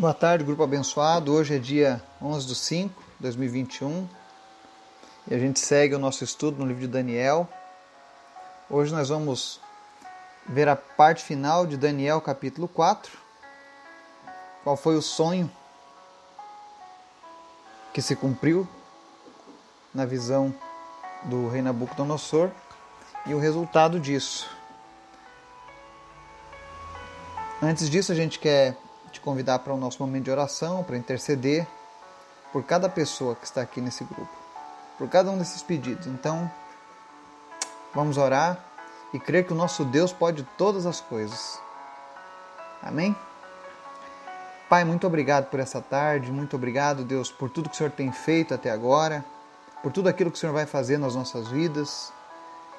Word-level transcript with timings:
Boa 0.00 0.14
tarde, 0.14 0.44
grupo 0.44 0.62
abençoado. 0.62 1.30
Hoje 1.30 1.56
é 1.56 1.58
dia 1.58 2.02
11 2.22 2.46
de 2.46 2.54
5 2.54 3.02
de 3.18 3.20
2021 3.20 4.08
e 5.30 5.34
a 5.34 5.38
gente 5.38 5.60
segue 5.60 5.94
o 5.94 5.98
nosso 5.98 6.24
estudo 6.24 6.58
no 6.58 6.64
livro 6.64 6.80
de 6.80 6.88
Daniel. 6.88 7.46
Hoje 8.70 8.94
nós 8.94 9.10
vamos 9.10 9.60
ver 10.48 10.70
a 10.70 10.74
parte 10.74 11.22
final 11.22 11.66
de 11.66 11.76
Daniel, 11.76 12.18
capítulo 12.18 12.66
4. 12.66 13.12
Qual 14.64 14.74
foi 14.74 14.96
o 14.96 15.02
sonho 15.02 15.50
que 17.92 18.00
se 18.00 18.16
cumpriu 18.16 18.66
na 19.94 20.06
visão 20.06 20.54
do 21.24 21.46
rei 21.50 21.60
Nabucodonosor 21.60 22.50
e 23.26 23.34
o 23.34 23.38
resultado 23.38 24.00
disso. 24.00 24.48
Antes 27.62 27.90
disso, 27.90 28.12
a 28.12 28.14
gente 28.14 28.38
quer 28.38 28.78
te 29.12 29.20
convidar 29.20 29.58
para 29.60 29.72
o 29.72 29.76
nosso 29.76 30.02
momento 30.02 30.24
de 30.24 30.30
oração, 30.30 30.82
para 30.82 30.96
interceder 30.96 31.66
por 32.52 32.64
cada 32.64 32.88
pessoa 32.88 33.34
que 33.34 33.44
está 33.44 33.60
aqui 33.60 33.80
nesse 33.80 34.04
grupo, 34.04 34.30
por 34.98 35.08
cada 35.08 35.30
um 35.30 35.38
desses 35.38 35.62
pedidos. 35.62 36.06
Então, 36.06 36.50
vamos 37.94 38.16
orar 38.16 38.64
e 39.12 39.18
crer 39.18 39.46
que 39.46 39.52
o 39.52 39.56
nosso 39.56 39.84
Deus 39.84 40.12
pode 40.12 40.42
todas 40.56 40.86
as 40.86 41.00
coisas. 41.00 41.60
Amém? 42.82 43.14
Pai, 44.68 44.84
muito 44.84 45.06
obrigado 45.06 45.50
por 45.50 45.58
essa 45.58 45.80
tarde, 45.80 46.30
muito 46.30 46.54
obrigado, 46.54 47.04
Deus, 47.04 47.30
por 47.30 47.50
tudo 47.50 47.68
que 47.68 47.74
o 47.74 47.78
Senhor 47.78 47.90
tem 47.90 48.12
feito 48.12 48.54
até 48.54 48.70
agora, 48.70 49.24
por 49.82 49.90
tudo 49.90 50.08
aquilo 50.08 50.30
que 50.30 50.36
o 50.36 50.40
Senhor 50.40 50.52
vai 50.52 50.64
fazer 50.64 50.96
nas 50.96 51.14
nossas 51.16 51.48
vidas, 51.48 52.12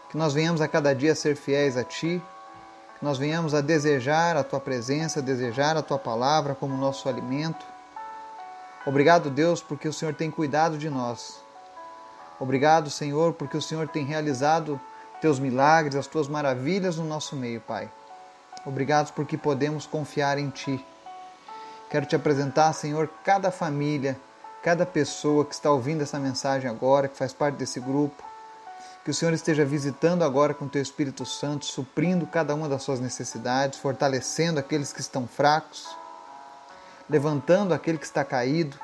que 0.10 0.18
nós 0.18 0.34
venhamos 0.34 0.62
a 0.62 0.68
cada 0.68 0.96
dia 0.96 1.14
ser 1.14 1.36
fiéis 1.36 1.76
a 1.76 1.84
Ti 1.84 2.22
nós 3.02 3.18
venhamos 3.18 3.54
a 3.54 3.62
desejar 3.62 4.38
a 4.38 4.44
tua 4.44 4.60
presença, 4.60 5.22
desejar 5.22 5.76
a 5.76 5.82
tua 5.82 5.98
palavra 5.98 6.54
como 6.54 6.78
nosso 6.78 7.10
alimento. 7.10 7.66
Obrigado, 8.86 9.30
Deus, 9.30 9.62
porque 9.62 9.88
o 9.88 9.94
Senhor 9.94 10.14
tem 10.14 10.30
cuidado 10.30 10.78
de 10.78 10.90
nós. 10.90 11.42
Obrigado, 12.40 12.90
Senhor, 12.90 13.34
porque 13.34 13.58
o 13.58 13.62
Senhor 13.62 13.88
tem 13.88 14.06
realizado 14.06 14.80
teus 15.20 15.40
milagres, 15.40 15.96
as 15.96 16.08
tuas 16.08 16.28
maravilhas 16.28 16.98
no 16.98 17.06
nosso 17.06 17.36
meio, 17.36 17.62
Pai. 17.62 17.90
Obrigado 18.66 19.14
porque 19.14 19.38
podemos 19.38 19.86
confiar 19.86 20.38
em 20.38 20.50
Ti. 20.50 20.84
Quero 21.90 22.06
te 22.06 22.16
apresentar, 22.16 22.72
Senhor, 22.74 23.10
cada 23.24 23.52
família, 23.52 24.18
cada 24.64 24.86
pessoa 24.86 25.44
que 25.44 25.54
está 25.54 25.72
ouvindo 25.72 26.02
essa 26.02 26.20
mensagem 26.20 26.70
agora, 26.70 27.08
que 27.08 27.18
faz 27.18 27.34
parte 27.34 27.56
desse 27.56 27.80
grupo. 27.80 28.31
Que 29.04 29.12
o 29.12 29.14
Senhor 29.14 29.34
esteja 29.34 29.66
visitando 29.66 30.24
agora 30.24 30.54
com 30.54 30.66
o 30.66 30.70
teu 30.70 30.82
Espírito 30.82 31.26
Santo, 31.26 31.66
suprindo 31.66 32.28
cada 32.28 32.54
uma 32.54 32.70
das 32.70 32.84
suas 32.84 33.00
necessidades, 33.00 33.80
fortalecendo 33.80 34.60
aqueles 34.60 34.94
que 34.94 35.02
estão 35.02 35.28
fracos, 35.28 35.88
levantando 37.10 37.74
aquele 37.74 37.98
que 37.98 38.06
está 38.06 38.24
caído, 38.24 38.78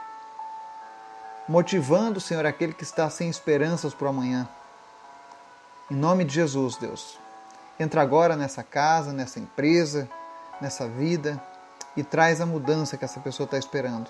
motivando, 1.47 2.19
Senhor, 2.19 2.45
aquele 2.45 2.73
que 2.73 2.83
está 2.83 3.09
sem 3.09 3.29
esperanças 3.29 3.93
para 3.93 4.07
o 4.07 4.09
amanhã. 4.09 4.47
Em 5.89 5.95
nome 5.95 6.25
de 6.25 6.33
Jesus, 6.33 6.75
Deus. 6.77 7.19
Entra 7.79 8.01
agora 8.01 8.35
nessa 8.35 8.63
casa, 8.63 9.13
nessa 9.13 9.39
empresa, 9.39 10.09
nessa 10.59 10.87
vida 10.87 11.41
e 11.95 12.03
traz 12.03 12.41
a 12.41 12.45
mudança 12.45 12.97
que 12.97 13.05
essa 13.05 13.19
pessoa 13.19 13.45
está 13.45 13.57
esperando. 13.57 14.09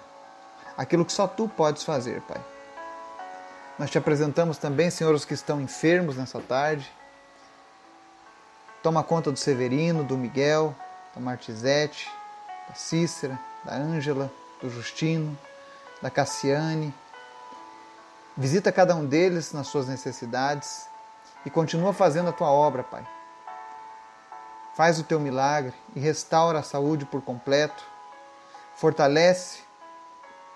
Aquilo 0.78 1.06
que 1.06 1.12
só 1.12 1.28
tu 1.28 1.48
podes 1.48 1.84
fazer, 1.84 2.22
Pai. 2.22 2.42
Nós 3.78 3.92
te 3.92 3.98
apresentamos 3.98 4.58
também, 4.58 4.90
Senhor, 4.90 5.14
os 5.14 5.24
que 5.24 5.36
estão 5.36 5.62
enfermos 5.62 6.18
nessa 6.18 6.40
tarde. 6.42 6.92
Toma 8.82 9.04
conta 9.04 9.32
do 9.32 9.38
Severino, 9.38 10.04
do 10.04 10.18
Miguel, 10.18 10.76
da 11.14 11.22
Martizete, 11.22 12.12
da 12.68 12.74
Cícera, 12.74 13.40
da 13.64 13.76
Ângela, 13.76 14.32
do 14.60 14.68
Justino, 14.68 15.38
da 16.02 16.10
Cassiane. 16.10 16.92
Visita 18.36 18.72
cada 18.72 18.96
um 18.96 19.06
deles 19.06 19.54
nas 19.54 19.68
suas 19.68 19.88
necessidades 19.88 20.88
e 21.46 21.50
continua 21.52 21.94
fazendo 21.94 22.30
a 22.30 22.34
tua 22.34 22.50
obra, 22.50 22.84
Pai. 22.84 23.08
Faz 24.76 25.00
o 25.00 25.04
teu 25.04 25.20
milagre 25.20 25.74
e 25.96 26.00
restaura 26.00 26.60
a 26.60 26.64
saúde 26.64 27.06
por 27.06 27.22
completo. 27.22 27.84
Fortalece 28.76 29.60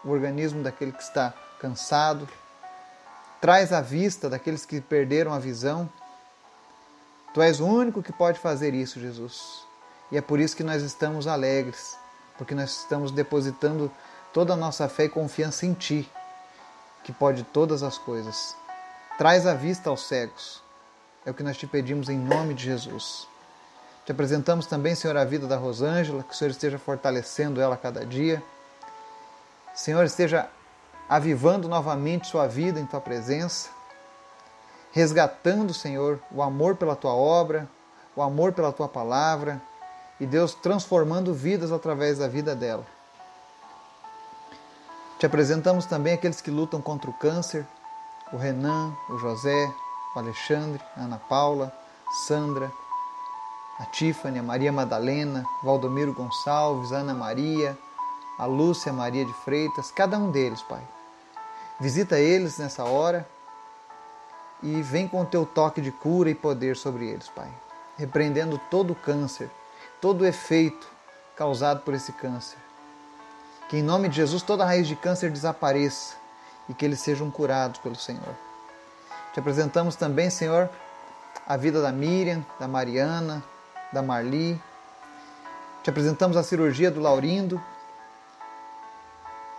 o 0.03 0.09
organismo 0.09 0.63
daquele 0.63 0.91
que 0.91 1.03
está 1.03 1.35
cansado 1.59 2.27
traz 3.41 3.73
a 3.73 3.81
vista 3.81 4.29
daqueles 4.29 4.65
que 4.65 4.79
perderam 4.79 5.33
a 5.33 5.39
visão. 5.39 5.89
Tu 7.33 7.41
és 7.41 7.59
o 7.59 7.65
único 7.65 8.03
que 8.03 8.13
pode 8.13 8.39
fazer 8.39 8.75
isso, 8.75 8.99
Jesus. 8.99 9.65
E 10.11 10.17
é 10.17 10.21
por 10.21 10.39
isso 10.39 10.55
que 10.55 10.63
nós 10.63 10.83
estamos 10.83 11.25
alegres, 11.25 11.97
porque 12.37 12.53
nós 12.53 12.81
estamos 12.81 13.11
depositando 13.11 13.91
toda 14.31 14.53
a 14.53 14.57
nossa 14.57 14.87
fé 14.87 15.05
e 15.05 15.09
confiança 15.09 15.65
em 15.65 15.73
Ti, 15.73 16.09
que 17.03 17.11
pode 17.11 17.43
todas 17.43 17.81
as 17.81 17.97
coisas. 17.97 18.55
Traz 19.17 19.47
a 19.47 19.55
vista 19.55 19.89
aos 19.89 20.07
cegos. 20.07 20.61
É 21.25 21.31
o 21.31 21.33
que 21.33 21.43
nós 21.43 21.57
te 21.57 21.65
pedimos 21.65 22.09
em 22.09 22.17
nome 22.17 22.53
de 22.53 22.63
Jesus. 22.63 23.27
Te 24.05 24.11
apresentamos 24.11 24.65
também, 24.65 24.95
Senhor, 24.95 25.15
a 25.15 25.23
vida 25.23 25.47
da 25.47 25.57
Rosângela, 25.57 26.23
que 26.23 26.33
o 26.33 26.35
Senhor 26.35 26.51
esteja 26.51 26.77
fortalecendo 26.77 27.61
ela 27.61 27.75
a 27.75 27.77
cada 27.77 28.05
dia. 28.05 28.43
Senhor, 29.73 30.03
esteja 30.03 30.49
avivando 31.11 31.67
novamente 31.67 32.29
sua 32.29 32.47
vida 32.47 32.79
em 32.79 32.85
tua 32.85 33.01
presença, 33.01 33.69
resgatando, 34.93 35.73
Senhor, 35.73 36.21
o 36.31 36.41
amor 36.41 36.77
pela 36.77 36.95
tua 36.95 37.13
obra, 37.13 37.67
o 38.15 38.21
amor 38.21 38.53
pela 38.53 38.71
tua 38.71 38.87
palavra 38.87 39.61
e 40.21 40.25
Deus 40.25 40.53
transformando 40.53 41.33
vidas 41.33 41.69
através 41.69 42.19
da 42.19 42.29
vida 42.29 42.55
dela. 42.55 42.85
Te 45.19 45.25
apresentamos 45.25 45.85
também 45.85 46.13
aqueles 46.13 46.39
que 46.39 46.49
lutam 46.49 46.81
contra 46.81 47.09
o 47.09 47.13
câncer, 47.13 47.67
o 48.31 48.37
Renan, 48.37 48.95
o 49.09 49.17
José, 49.17 49.69
o 50.15 50.19
Alexandre, 50.19 50.81
a 50.95 51.01
Ana 51.01 51.21
Paula, 51.27 51.73
Sandra, 52.25 52.71
a 53.79 53.85
Tiffany, 53.87 54.39
a 54.39 54.43
Maria 54.43 54.71
Madalena, 54.71 55.43
Valdomiro 55.61 56.13
Gonçalves, 56.13 56.93
Ana 56.93 57.13
Maria, 57.13 57.77
a 58.39 58.45
Lúcia 58.45 58.93
Maria 58.93 59.25
de 59.25 59.33
Freitas, 59.43 59.91
cada 59.91 60.17
um 60.17 60.31
deles, 60.31 60.61
Pai. 60.61 60.81
Visita 61.81 62.19
eles 62.19 62.59
nessa 62.59 62.83
hora 62.83 63.27
e 64.61 64.83
vem 64.83 65.07
com 65.07 65.19
o 65.19 65.25
teu 65.25 65.47
toque 65.47 65.81
de 65.81 65.91
cura 65.91 66.29
e 66.29 66.35
poder 66.35 66.77
sobre 66.77 67.07
eles, 67.07 67.27
Pai. 67.29 67.49
Repreendendo 67.97 68.61
todo 68.69 68.91
o 68.91 68.95
câncer, 68.95 69.49
todo 69.99 70.21
o 70.21 70.25
efeito 70.27 70.87
causado 71.35 71.81
por 71.81 71.95
esse 71.95 72.11
câncer. 72.11 72.59
Que 73.67 73.77
em 73.77 73.81
nome 73.81 74.09
de 74.09 74.17
Jesus 74.17 74.43
toda 74.43 74.63
raiz 74.63 74.87
de 74.87 74.95
câncer 74.95 75.31
desapareça 75.31 76.17
e 76.69 76.73
que 76.75 76.85
eles 76.85 76.99
sejam 76.99 77.31
curados 77.31 77.79
pelo 77.79 77.95
Senhor. 77.95 78.35
Te 79.33 79.39
apresentamos 79.39 79.95
também, 79.95 80.29
Senhor, 80.29 80.69
a 81.47 81.57
vida 81.57 81.81
da 81.81 81.91
Miriam, 81.91 82.45
da 82.59 82.67
Mariana, 82.67 83.43
da 83.91 84.03
Marli. 84.03 84.61
Te 85.81 85.89
apresentamos 85.89 86.37
a 86.37 86.43
cirurgia 86.43 86.91
do 86.91 87.01
Laurindo 87.01 87.59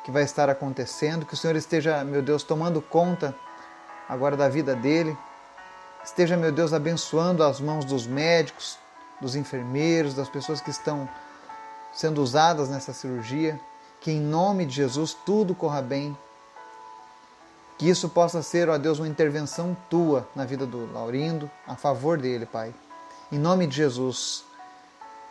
que 0.04 0.10
vai 0.10 0.22
estar 0.22 0.50
acontecendo, 0.50 1.24
que 1.24 1.34
o 1.34 1.36
Senhor 1.36 1.56
esteja, 1.56 2.02
meu 2.04 2.22
Deus, 2.22 2.42
tomando 2.42 2.82
conta 2.82 3.34
agora 4.08 4.36
da 4.36 4.48
vida 4.48 4.74
dele. 4.74 5.16
Esteja, 6.04 6.36
meu 6.36 6.50
Deus, 6.50 6.72
abençoando 6.72 7.44
as 7.44 7.60
mãos 7.60 7.84
dos 7.84 8.06
médicos, 8.06 8.78
dos 9.20 9.36
enfermeiros, 9.36 10.14
das 10.14 10.28
pessoas 10.28 10.60
que 10.60 10.70
estão 10.70 11.08
sendo 11.92 12.20
usadas 12.20 12.68
nessa 12.68 12.92
cirurgia. 12.92 13.60
Que 14.00 14.10
em 14.10 14.20
nome 14.20 14.66
de 14.66 14.74
Jesus 14.74 15.16
tudo 15.24 15.54
corra 15.54 15.80
bem. 15.80 16.16
Que 17.78 17.88
isso 17.88 18.08
possa 18.08 18.42
ser, 18.42 18.68
ó 18.68 18.76
Deus, 18.76 18.98
uma 18.98 19.08
intervenção 19.08 19.76
tua 19.88 20.28
na 20.34 20.44
vida 20.44 20.66
do 20.66 20.92
Laurindo, 20.92 21.48
a 21.66 21.76
favor 21.76 22.18
dele, 22.18 22.44
Pai. 22.44 22.74
Em 23.30 23.38
nome 23.38 23.68
de 23.68 23.76
Jesus. 23.76 24.44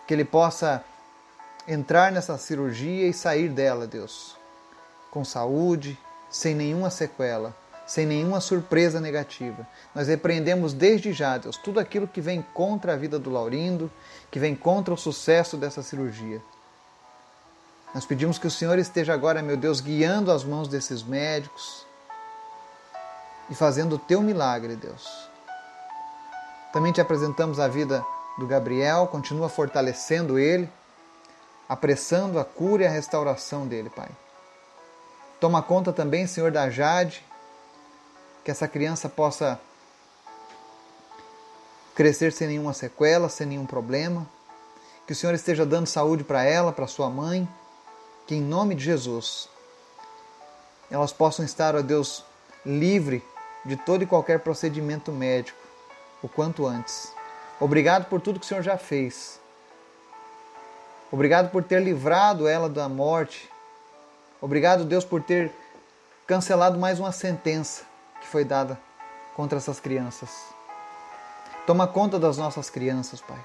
Que 0.08 0.14
ele 0.14 0.26
possa 0.26 0.84
entrar 1.68 2.12
nessa 2.14 2.38
cirurgia 2.38 3.08
e 3.08 3.14
sair 3.14 3.50
dela, 3.50 3.86
Deus 3.86 4.41
com 5.12 5.24
saúde, 5.26 6.00
sem 6.30 6.56
nenhuma 6.56 6.90
sequela, 6.90 7.54
sem 7.86 8.06
nenhuma 8.06 8.40
surpresa 8.40 9.02
negativa. 9.02 9.68
Nós 9.94 10.08
repreendemos 10.08 10.74
desde 10.74 11.12
já, 11.12 11.38
Deus, 11.38 11.58
tudo 11.58 11.80
aquilo 11.80 12.08
que 12.08 12.22
vem 12.22 12.42
contra 12.54 12.94
a 12.94 12.96
vida 12.96 13.20
do 13.20 13.30
Laurindo, 13.30 13.92
que 14.32 14.40
vem 14.40 14.56
contra 14.56 14.94
o 14.94 14.98
sucesso 14.98 15.58
dessa 15.58 15.84
cirurgia. 15.84 16.42
Nós 17.94 18.06
pedimos 18.06 18.40
que 18.40 18.48
o 18.48 18.52
Senhor 18.52 18.80
esteja 18.80 19.14
agora, 19.14 19.42
meu 19.42 19.58
Deus, 19.58 19.82
guiando 19.82 20.32
as 20.32 20.46
mãos 20.46 20.70
desses 20.70 21.04
médicos 21.04 21.86
e 23.50 23.56
fazendo 23.56 23.96
o 23.96 24.00
teu 24.00 24.22
milagre, 24.22 24.78
Deus. 24.78 25.30
Também 26.72 26.94
te 26.94 27.02
apresentamos 27.02 27.60
a 27.60 27.68
vida 27.68 28.02
do 28.40 28.48
Gabriel, 28.48 29.08
continua 29.08 29.50
fortalecendo 29.50 30.40
ele, 30.40 30.72
apressando 31.68 32.40
a 32.40 32.46
cura 32.46 32.84
e 32.84 32.88
a 32.88 32.90
restauração 32.90 33.68
dele, 33.68 33.90
Pai. 33.90 34.10
Toma 35.42 35.64
conta 35.64 35.92
também, 35.92 36.28
Senhor, 36.28 36.52
da 36.52 36.70
Jade, 36.70 37.26
que 38.46 38.52
essa 38.52 38.68
criança 38.68 39.10
possa 39.10 39.60
crescer 41.96 42.32
sem 42.32 42.48
nenhuma 42.48 42.74
sequela, 42.74 43.28
sem 43.28 43.48
nenhum 43.48 43.66
problema. 43.66 44.30
Que 45.08 45.14
o 45.14 45.16
Senhor 45.16 45.34
esteja 45.34 45.66
dando 45.66 45.88
saúde 45.88 46.24
para 46.24 46.44
ela, 46.44 46.72
para 46.72 46.86
sua 46.86 47.10
mãe. 47.10 47.50
que 48.28 48.36
em 48.36 48.42
nome 48.42 48.76
de 48.76 48.84
Jesus 48.84 49.50
elas 50.92 51.12
possam 51.12 51.44
estar, 51.44 51.76
ó 51.76 51.82
Deus, 51.82 52.24
livre 52.64 53.26
de 53.66 53.76
todo 53.76 54.04
e 54.04 54.08
qualquer 54.08 54.42
procedimento 54.42 55.12
médico, 55.12 55.58
o 56.22 56.30
quanto 56.30 56.68
antes. 56.68 57.12
Obrigado 57.60 58.06
por 58.06 58.22
tudo 58.22 58.40
que 58.40 58.46
o 58.46 58.48
Senhor 58.48 58.62
já 58.62 58.78
fez. 58.78 59.40
Obrigado 61.12 61.50
por 61.50 61.64
ter 61.64 61.82
livrado 61.82 62.48
ela 62.48 62.70
da 62.70 62.88
morte. 62.88 63.51
Obrigado, 64.42 64.84
Deus, 64.84 65.06
por 65.06 65.22
ter 65.22 65.52
cancelado 66.26 66.80
mais 66.80 67.00
uma 67.00 67.12
sentença 67.12 67.84
que 68.20 68.28
foi 68.28 68.44
dada 68.44 68.80
contra 69.36 69.60
essas 69.60 69.80
crianças. 69.80 70.30
Toma 71.68 71.88
conta 71.88 72.18
das 72.18 72.38
nossas 72.38 72.68
crianças, 72.68 73.22
Pai. 73.22 73.40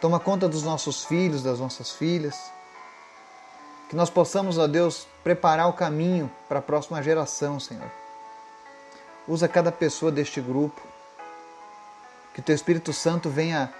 Toma 0.00 0.18
conta 0.18 0.48
dos 0.48 0.64
nossos 0.64 1.04
filhos, 1.04 1.42
das 1.42 1.60
nossas 1.60 1.92
filhas. 1.92 2.50
Que 3.88 3.94
nós 3.94 4.10
possamos, 4.10 4.58
ó 4.58 4.66
Deus, 4.66 5.06
preparar 5.22 5.68
o 5.68 5.72
caminho 5.72 6.30
para 6.48 6.58
a 6.58 6.62
próxima 6.62 7.00
geração, 7.00 7.60
Senhor. 7.60 7.90
Usa 9.28 9.46
cada 9.46 9.70
pessoa 9.70 10.10
deste 10.10 10.40
grupo. 10.40 10.80
Que 12.34 12.40
o 12.40 12.42
Teu 12.42 12.54
Espírito 12.54 12.92
Santo 12.92 13.30
venha 13.30 13.72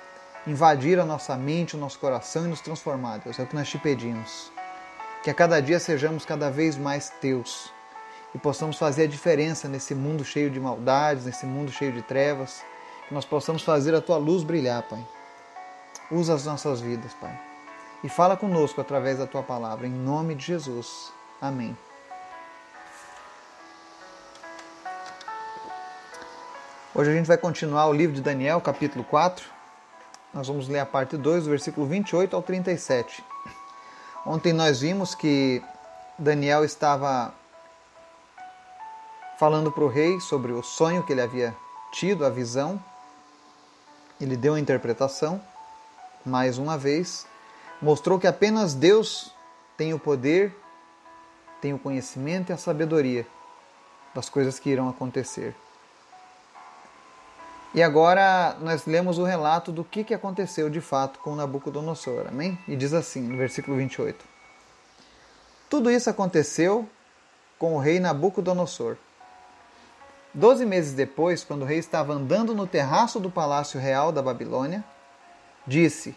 invadir 0.47 1.01
a 1.01 1.05
nossa 1.05 1.37
mente, 1.37 1.75
o 1.75 1.79
nosso 1.79 1.99
coração 1.99 2.45
e 2.45 2.49
nos 2.49 2.61
transformar, 2.61 3.19
Deus. 3.19 3.39
É 3.39 3.43
o 3.43 3.47
que 3.47 3.57
nós 3.57 3.69
te 3.69 3.79
pedimos. 3.79 4.53
Que 5.23 5.31
a 5.31 5.35
cada 5.35 5.61
dia 5.61 5.79
sejamos 5.79 6.25
cada 6.25 6.51
vez 6.51 6.79
mais 6.79 7.11
Teus 7.11 7.71
e 8.35 8.39
possamos 8.39 8.79
fazer 8.79 9.05
a 9.05 9.07
diferença 9.07 9.69
nesse 9.69 9.95
mundo 9.95 10.25
cheio 10.25 10.51
de 10.51 10.59
maldades, 10.59 11.27
nesse 11.27 11.45
mundo 11.45 11.71
cheio 11.71 11.93
de 11.93 12.01
trevas. 12.01 12.63
Que 13.07 13.13
nós 13.13 13.25
possamos 13.25 13.63
fazer 13.63 13.95
a 13.95 14.01
Tua 14.01 14.17
luz 14.17 14.43
brilhar, 14.43 14.83
Pai. 14.85 15.05
Usa 16.11 16.35
as 16.35 16.47
nossas 16.47 16.81
vidas, 16.81 17.13
Pai. 17.15 17.39
E 18.03 18.09
fala 18.09 18.37
conosco 18.37 18.81
através 18.81 19.19
da 19.19 19.27
Tua 19.27 19.43
palavra, 19.43 19.87
em 19.87 19.91
nome 19.91 20.35
de 20.35 20.47
Jesus. 20.47 21.13
Amém. 21.41 21.77
Hoje 26.95 27.11
a 27.11 27.15
gente 27.15 27.27
vai 27.27 27.37
continuar 27.37 27.87
o 27.87 27.93
livro 27.93 28.17
de 28.17 28.23
Daniel, 28.23 28.61
capítulo 28.61 29.05
4. 29.05 29.45
Nós 30.33 30.49
vamos 30.49 30.67
ler 30.67 30.79
a 30.79 30.87
parte 30.87 31.17
2, 31.17 31.45
do 31.45 31.51
versículo 31.51 31.87
28 31.87 32.35
ao 32.35 32.43
37. 32.43 33.23
Ontem 34.33 34.53
nós 34.53 34.81
vimos 34.81 35.13
que 35.13 35.61
Daniel 36.17 36.65
estava 36.65 37.35
falando 39.37 39.73
para 39.73 39.83
o 39.83 39.89
rei 39.89 40.21
sobre 40.21 40.53
o 40.53 40.63
sonho 40.63 41.03
que 41.03 41.13
ele 41.13 41.21
havia 41.21 41.53
tido, 41.91 42.25
a 42.25 42.31
visão. 42.31 42.81
Ele 44.21 44.37
deu 44.37 44.55
a 44.55 44.61
interpretação, 44.61 45.43
mais 46.25 46.59
uma 46.59 46.79
vez, 46.79 47.27
mostrou 47.83 48.21
que 48.21 48.27
apenas 48.29 48.73
Deus 48.73 49.35
tem 49.77 49.93
o 49.93 49.99
poder, 49.99 50.57
tem 51.61 51.75
o 51.75 51.79
conhecimento 51.81 52.51
e 52.51 52.53
a 52.53 52.57
sabedoria 52.57 53.27
das 54.15 54.29
coisas 54.29 54.61
que 54.61 54.71
irão 54.71 54.89
acontecer. 54.89 55.57
E 57.73 57.83
agora 57.85 58.57
nós 58.61 58.85
lemos 58.85 59.19
o 59.19 59.25
relato 59.25 59.71
do 59.71 59.85
que, 59.85 60.03
que 60.03 60.13
aconteceu 60.13 60.69
de 60.69 60.81
fato 60.81 61.21
com 61.21 61.37
Nabucodonosor, 61.37 62.27
amém? 62.27 62.59
E 62.67 62.75
diz 62.75 62.93
assim, 62.93 63.21
no 63.21 63.37
versículo 63.37 63.77
28. 63.77 64.25
Tudo 65.69 65.89
isso 65.89 66.11
aconteceu 66.11 66.89
com 67.61 67.77
o 67.77 67.79
rei 67.79 68.01
Nabucodonosor. 68.01 68.97
Doze 70.35 70.67
meses 70.67 70.95
depois, 70.95 71.45
quando 71.45 71.63
o 71.63 71.65
rei 71.65 71.79
estava 71.79 72.13
andando 72.13 72.55
no 72.55 72.67
terraço 72.67 73.21
do 73.21 73.31
palácio 73.31 73.79
real 73.79 74.11
da 74.11 74.21
Babilônia, 74.21 74.83
disse: 75.65 76.17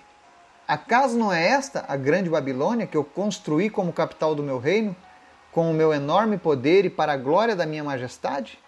Acaso 0.67 1.15
não 1.15 1.31
é 1.31 1.47
esta 1.47 1.85
a 1.87 1.95
grande 1.95 2.31
Babilônia 2.31 2.87
que 2.87 2.97
eu 2.97 3.03
construí 3.03 3.69
como 3.69 3.93
capital 3.93 4.33
do 4.33 4.41
meu 4.41 4.57
reino, 4.57 4.95
com 5.51 5.69
o 5.69 5.73
meu 5.73 5.93
enorme 5.93 6.37
poder 6.37 6.85
e 6.85 6.89
para 6.89 7.13
a 7.13 7.17
glória 7.17 7.55
da 7.55 7.65
minha 7.65 7.83
majestade? 7.83 8.62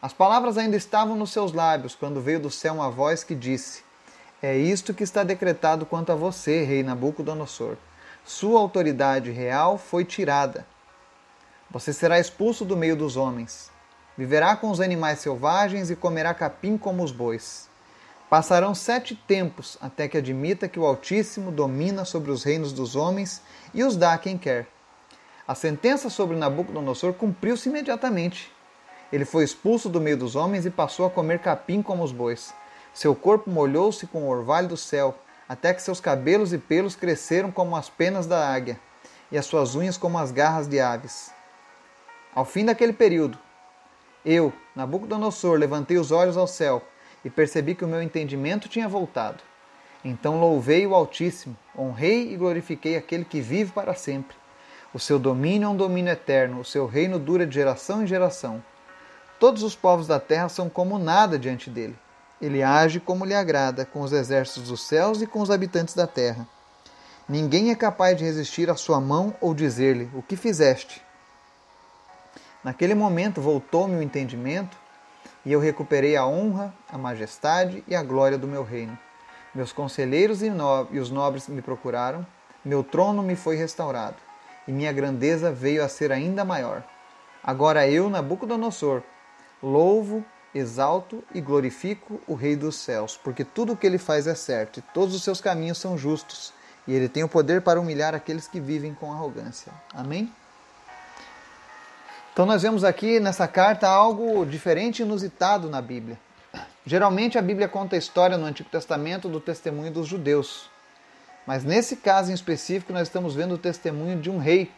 As 0.00 0.12
palavras 0.12 0.56
ainda 0.56 0.76
estavam 0.76 1.16
nos 1.16 1.30
seus 1.30 1.52
lábios 1.52 1.94
quando 1.94 2.20
veio 2.20 2.40
do 2.40 2.50
céu 2.50 2.74
uma 2.74 2.90
voz 2.90 3.24
que 3.24 3.34
disse: 3.34 3.82
É 4.42 4.56
isto 4.56 4.94
que 4.94 5.02
está 5.02 5.24
decretado 5.24 5.84
quanto 5.84 6.12
a 6.12 6.14
você, 6.14 6.62
rei 6.64 6.82
Nabucodonosor. 6.82 7.76
Sua 8.24 8.60
autoridade 8.60 9.30
real 9.30 9.78
foi 9.78 10.04
tirada. 10.04 10.66
Você 11.70 11.92
será 11.92 12.18
expulso 12.18 12.64
do 12.64 12.76
meio 12.76 12.96
dos 12.96 13.16
homens 13.16 13.70
Viverá 14.18 14.56
com 14.56 14.68
os 14.68 14.80
animais 14.80 15.20
selvagens 15.20 15.90
e 15.90 15.96
comerá 15.96 16.34
capim 16.34 16.76
como 16.76 17.04
os 17.04 17.12
bois. 17.12 17.68
Passarão 18.28 18.74
sete 18.74 19.14
tempos 19.14 19.78
até 19.80 20.08
que 20.08 20.18
admita 20.18 20.68
que 20.68 20.80
o 20.80 20.84
Altíssimo 20.84 21.52
domina 21.52 22.04
sobre 22.04 22.32
os 22.32 22.42
reinos 22.42 22.72
dos 22.72 22.96
homens 22.96 23.40
e 23.72 23.84
os 23.84 23.96
dá 23.96 24.14
a 24.14 24.18
quem 24.18 24.36
quer. 24.36 24.66
A 25.46 25.54
sentença 25.54 26.10
sobre 26.10 26.36
Nabucodonosor 26.36 27.12
cumpriu-se 27.12 27.68
imediatamente. 27.68 28.52
Ele 29.12 29.24
foi 29.24 29.44
expulso 29.44 29.88
do 29.88 30.00
meio 30.00 30.16
dos 30.16 30.36
homens 30.36 30.66
e 30.66 30.70
passou 30.70 31.06
a 31.06 31.10
comer 31.10 31.38
capim 31.38 31.82
como 31.82 32.02
os 32.02 32.12
bois. 32.12 32.54
Seu 32.92 33.14
corpo 33.14 33.50
molhou-se 33.50 34.06
com 34.06 34.24
o 34.24 34.28
orvalho 34.28 34.68
do 34.68 34.76
céu, 34.76 35.14
até 35.48 35.72
que 35.72 35.80
seus 35.80 36.00
cabelos 36.00 36.52
e 36.52 36.58
pelos 36.58 36.94
cresceram 36.94 37.50
como 37.50 37.74
as 37.74 37.88
penas 37.88 38.26
da 38.26 38.52
águia, 38.52 38.78
e 39.32 39.38
as 39.38 39.46
suas 39.46 39.74
unhas 39.74 39.96
como 39.96 40.18
as 40.18 40.30
garras 40.30 40.68
de 40.68 40.78
aves. 40.78 41.32
Ao 42.34 42.44
fim 42.44 42.64
daquele 42.64 42.92
período, 42.92 43.38
eu, 44.24 44.52
Nabucodonosor, 44.76 45.58
levantei 45.58 45.96
os 45.96 46.10
olhos 46.10 46.36
ao 46.36 46.46
céu 46.46 46.82
e 47.24 47.30
percebi 47.30 47.74
que 47.74 47.84
o 47.84 47.88
meu 47.88 48.02
entendimento 48.02 48.68
tinha 48.68 48.88
voltado. 48.88 49.42
Então 50.04 50.38
louvei 50.38 50.86
o 50.86 50.94
Altíssimo, 50.94 51.56
honrei 51.76 52.32
e 52.32 52.36
glorifiquei 52.36 52.96
aquele 52.96 53.24
que 53.24 53.40
vive 53.40 53.72
para 53.72 53.94
sempre. 53.94 54.36
O 54.92 54.98
seu 54.98 55.18
domínio 55.18 55.66
é 55.66 55.68
um 55.68 55.76
domínio 55.76 56.12
eterno, 56.12 56.60
o 56.60 56.64
seu 56.64 56.86
reino 56.86 57.18
dura 57.18 57.46
de 57.46 57.54
geração 57.54 58.02
em 58.02 58.06
geração. 58.06 58.62
Todos 59.38 59.62
os 59.62 59.76
povos 59.76 60.06
da 60.06 60.18
terra 60.18 60.48
são 60.48 60.68
como 60.68 60.98
nada 60.98 61.38
diante 61.38 61.70
dele. 61.70 61.96
Ele 62.40 62.62
age 62.62 62.98
como 62.98 63.24
lhe 63.24 63.34
agrada, 63.34 63.84
com 63.84 64.00
os 64.00 64.12
exércitos 64.12 64.68
dos 64.68 64.82
céus 64.82 65.22
e 65.22 65.26
com 65.26 65.40
os 65.40 65.50
habitantes 65.50 65.94
da 65.94 66.06
terra. 66.06 66.46
Ninguém 67.28 67.70
é 67.70 67.74
capaz 67.74 68.16
de 68.16 68.24
resistir 68.24 68.70
à 68.70 68.74
sua 68.74 69.00
mão 69.00 69.34
ou 69.40 69.54
dizer-lhe: 69.54 70.10
O 70.14 70.22
que 70.22 70.36
fizeste? 70.36 71.02
Naquele 72.64 72.94
momento 72.94 73.40
voltou-me 73.40 73.96
o 73.96 74.02
entendimento 74.02 74.76
e 75.44 75.52
eu 75.52 75.60
recuperei 75.60 76.16
a 76.16 76.26
honra, 76.26 76.74
a 76.90 76.98
majestade 76.98 77.84
e 77.86 77.94
a 77.94 78.02
glória 78.02 78.36
do 78.36 78.48
meu 78.48 78.64
reino. 78.64 78.98
Meus 79.54 79.72
conselheiros 79.72 80.42
e, 80.42 80.50
no... 80.50 80.88
e 80.90 80.98
os 80.98 81.10
nobres 81.10 81.48
me 81.48 81.62
procuraram, 81.62 82.26
meu 82.64 82.82
trono 82.82 83.22
me 83.22 83.36
foi 83.36 83.56
restaurado 83.56 84.16
e 84.66 84.72
minha 84.72 84.92
grandeza 84.92 85.52
veio 85.52 85.84
a 85.84 85.88
ser 85.88 86.12
ainda 86.12 86.44
maior. 86.44 86.82
Agora 87.42 87.88
eu, 87.88 88.10
Nabucodonosor, 88.10 89.02
louvo, 89.62 90.24
exalto 90.54 91.22
e 91.34 91.40
glorifico 91.40 92.20
o 92.26 92.34
Rei 92.34 92.56
dos 92.56 92.76
céus, 92.76 93.18
porque 93.22 93.44
tudo 93.44 93.72
o 93.72 93.76
que 93.76 93.86
ele 93.86 93.98
faz 93.98 94.26
é 94.26 94.34
certo 94.34 94.78
e 94.78 94.82
todos 94.82 95.14
os 95.14 95.22
seus 95.22 95.40
caminhos 95.40 95.78
são 95.78 95.96
justos, 95.96 96.52
e 96.86 96.94
ele 96.94 97.08
tem 97.08 97.22
o 97.22 97.28
poder 97.28 97.62
para 97.62 97.80
humilhar 97.80 98.14
aqueles 98.14 98.48
que 98.48 98.60
vivem 98.60 98.94
com 98.94 99.12
arrogância. 99.12 99.72
Amém? 99.92 100.32
Então 102.32 102.46
nós 102.46 102.62
vemos 102.62 102.84
aqui 102.84 103.18
nessa 103.18 103.48
carta 103.48 103.88
algo 103.88 104.46
diferente 104.46 105.00
e 105.00 105.02
inusitado 105.02 105.68
na 105.68 105.82
Bíblia. 105.82 106.18
Geralmente 106.86 107.36
a 107.36 107.42
Bíblia 107.42 107.68
conta 107.68 107.96
a 107.96 107.98
história 107.98 108.38
no 108.38 108.46
Antigo 108.46 108.70
Testamento 108.70 109.28
do 109.28 109.40
testemunho 109.40 109.90
dos 109.90 110.06
judeus. 110.06 110.70
Mas 111.46 111.64
nesse 111.64 111.96
caso 111.96 112.30
em 112.30 112.34
específico 112.34 112.92
nós 112.92 113.08
estamos 113.08 113.34
vendo 113.34 113.54
o 113.54 113.58
testemunho 113.58 114.20
de 114.20 114.30
um 114.30 114.38
rei, 114.38 114.70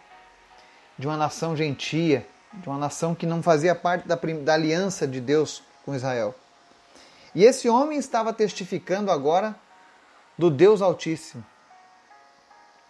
de 0.99 1.07
uma 1.07 1.17
nação 1.17 1.55
gentia, 1.57 2.27
de 2.52 2.69
uma 2.69 2.78
nação 2.78 3.14
que 3.14 3.26
não 3.26 3.42
fazia 3.42 3.75
parte 3.75 4.07
da, 4.07 4.16
da 4.16 4.54
aliança 4.54 5.07
de 5.07 5.21
Deus 5.21 5.62
com 5.85 5.95
Israel. 5.95 6.35
E 7.35 7.45
esse 7.45 7.69
homem 7.69 7.99
estava 7.99 8.33
testificando 8.33 9.11
agora 9.11 9.54
do 10.37 10.50
Deus 10.50 10.83
Altíssimo. 10.83 11.45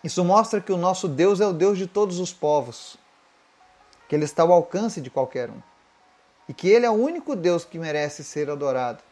Isso 0.02 0.24
mostra 0.24 0.60
que 0.60 0.72
o 0.72 0.78
nosso 0.78 1.06
Deus 1.06 1.40
é 1.40 1.46
o 1.46 1.52
Deus 1.52 1.76
de 1.76 1.86
todos 1.86 2.18
os 2.18 2.32
povos 2.32 2.96
que 4.08 4.14
ele 4.14 4.24
está 4.24 4.42
ao 4.42 4.52
alcance 4.52 5.00
de 5.00 5.10
qualquer 5.10 5.50
um 5.50 5.60
e 6.48 6.54
que 6.54 6.68
ele 6.68 6.84
é 6.84 6.90
o 6.90 6.94
único 6.94 7.36
Deus 7.36 7.64
que 7.64 7.78
merece 7.78 8.24
ser 8.24 8.50
adorado. 8.50 9.02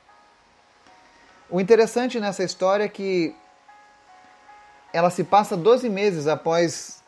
O 1.48 1.60
interessante 1.60 2.18
nessa 2.18 2.42
história 2.42 2.84
é 2.84 2.88
que 2.88 3.32
ela 4.92 5.08
se 5.08 5.22
passa 5.22 5.56
12 5.56 5.88
meses 5.88 6.26
após 6.26 7.00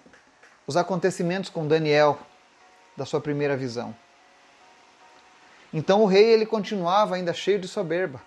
os 0.67 0.77
acontecimentos 0.77 1.51
com 1.51 1.67
Daniel 1.67 2.17
da 2.97 3.07
sua 3.07 3.21
primeira 3.21 3.57
visão. 3.57 3.95
Então 5.73 6.03
o 6.03 6.07
rei 6.07 6.25
ele 6.25 6.45
continuava 6.45 7.15
ainda 7.15 7.33
cheio 7.33 7.59
de 7.59 7.69
soberba. 7.69 8.21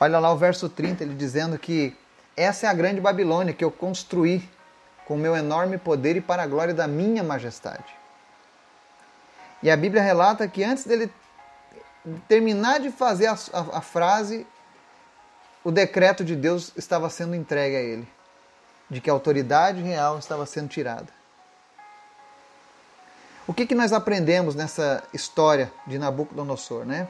Olha 0.00 0.18
lá 0.18 0.32
o 0.32 0.36
verso 0.36 0.68
30, 0.68 1.02
ele 1.02 1.14
dizendo 1.14 1.58
que 1.58 1.96
essa 2.36 2.66
é 2.66 2.70
a 2.70 2.74
grande 2.74 3.00
Babilônia 3.00 3.52
que 3.52 3.64
eu 3.64 3.70
construí 3.70 4.48
com 5.04 5.16
meu 5.16 5.36
enorme 5.36 5.76
poder 5.76 6.16
e 6.16 6.20
para 6.20 6.42
a 6.42 6.46
glória 6.46 6.72
da 6.72 6.86
minha 6.86 7.22
majestade. 7.22 7.96
E 9.62 9.70
a 9.70 9.76
Bíblia 9.76 10.02
relata 10.02 10.46
que 10.46 10.62
antes 10.62 10.84
dele 10.84 11.12
terminar 12.28 12.78
de 12.78 12.90
fazer 12.90 13.26
a, 13.26 13.32
a, 13.52 13.78
a 13.78 13.80
frase, 13.80 14.46
o 15.64 15.70
decreto 15.72 16.24
de 16.24 16.36
Deus 16.36 16.72
estava 16.76 17.10
sendo 17.10 17.34
entregue 17.34 17.76
a 17.76 17.80
ele. 17.80 18.08
de 18.88 19.00
que 19.00 19.10
a 19.10 19.12
autoridade 19.12 19.82
real 19.82 20.18
estava 20.18 20.46
sendo 20.46 20.68
tirada. 20.68 21.17
O 23.48 23.54
que, 23.54 23.64
que 23.64 23.74
nós 23.74 23.94
aprendemos 23.94 24.54
nessa 24.54 25.02
história 25.10 25.72
de 25.86 25.98
Nabucodonosor, 25.98 26.84
né? 26.84 27.08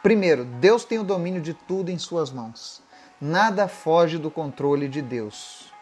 Primeiro, 0.00 0.44
Deus 0.44 0.84
tem 0.84 1.00
o 1.00 1.04
domínio 1.04 1.42
de 1.42 1.52
tudo 1.52 1.90
em 1.90 1.98
suas 1.98 2.30
mãos. 2.30 2.80
Nada 3.20 3.66
foge 3.66 4.18
do 4.18 4.30
controle 4.30 4.86
de 4.86 5.02
Deus. 5.02 5.72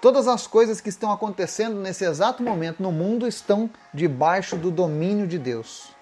Todas 0.00 0.28
as 0.28 0.46
coisas 0.46 0.80
que 0.80 0.88
estão 0.88 1.10
acontecendo 1.10 1.74
nesse 1.80 2.04
exato 2.04 2.40
momento 2.40 2.80
no 2.80 2.92
mundo 2.92 3.26
estão 3.26 3.68
debaixo 3.92 4.56
do 4.56 4.70
domínio 4.70 5.26
de 5.26 5.36
Deus. 5.36 5.92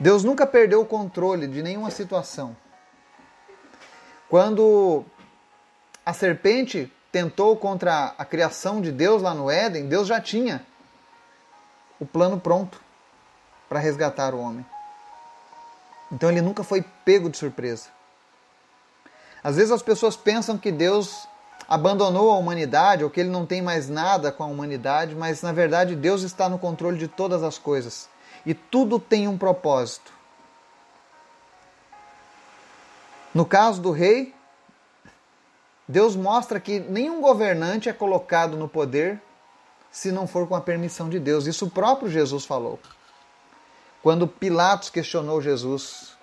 Deus 0.00 0.24
nunca 0.24 0.44
perdeu 0.44 0.80
o 0.80 0.86
controle 0.86 1.46
de 1.46 1.62
nenhuma 1.62 1.92
situação. 1.92 2.56
Quando 4.28 5.04
a 6.04 6.12
serpente 6.12 6.92
tentou 7.12 7.54
contra 7.56 8.14
a 8.16 8.24
criação 8.24 8.80
de 8.80 8.90
Deus 8.90 9.20
lá 9.20 9.34
no 9.34 9.50
Éden, 9.50 9.86
Deus 9.86 10.08
já 10.08 10.18
tinha 10.18 10.66
o 12.00 12.06
plano 12.06 12.40
pronto 12.40 12.80
para 13.68 13.78
resgatar 13.78 14.34
o 14.34 14.40
homem. 14.40 14.64
Então 16.10 16.30
ele 16.30 16.40
nunca 16.40 16.64
foi 16.64 16.82
pego 17.04 17.28
de 17.28 17.36
surpresa. 17.36 17.88
Às 19.44 19.56
vezes 19.56 19.70
as 19.70 19.82
pessoas 19.82 20.16
pensam 20.16 20.56
que 20.56 20.72
Deus 20.72 21.28
abandonou 21.68 22.30
a 22.30 22.38
humanidade 22.38 23.04
ou 23.04 23.10
que 23.10 23.20
ele 23.20 23.30
não 23.30 23.46
tem 23.46 23.60
mais 23.60 23.88
nada 23.88 24.32
com 24.32 24.42
a 24.42 24.46
humanidade, 24.46 25.14
mas 25.14 25.42
na 25.42 25.52
verdade 25.52 25.94
Deus 25.94 26.22
está 26.22 26.48
no 26.48 26.58
controle 26.58 26.98
de 26.98 27.08
todas 27.08 27.42
as 27.42 27.58
coisas 27.58 28.08
e 28.44 28.54
tudo 28.54 28.98
tem 28.98 29.28
um 29.28 29.38
propósito. 29.38 30.12
No 33.34 33.46
caso 33.46 33.80
do 33.80 33.90
rei, 33.90 34.34
Deus 35.92 36.16
mostra 36.16 36.58
que 36.58 36.80
nenhum 36.80 37.20
governante 37.20 37.86
é 37.86 37.92
colocado 37.92 38.56
no 38.56 38.66
poder 38.66 39.20
se 39.90 40.10
não 40.10 40.26
for 40.26 40.48
com 40.48 40.54
a 40.54 40.60
permissão 40.60 41.10
de 41.10 41.20
Deus. 41.20 41.46
Isso 41.46 41.66
o 41.66 41.70
próprio 41.70 42.10
Jesus 42.10 42.46
falou. 42.46 42.80
Quando 44.02 44.26
Pilatos 44.26 44.88
questionou 44.88 45.42
Jesus, 45.42 46.16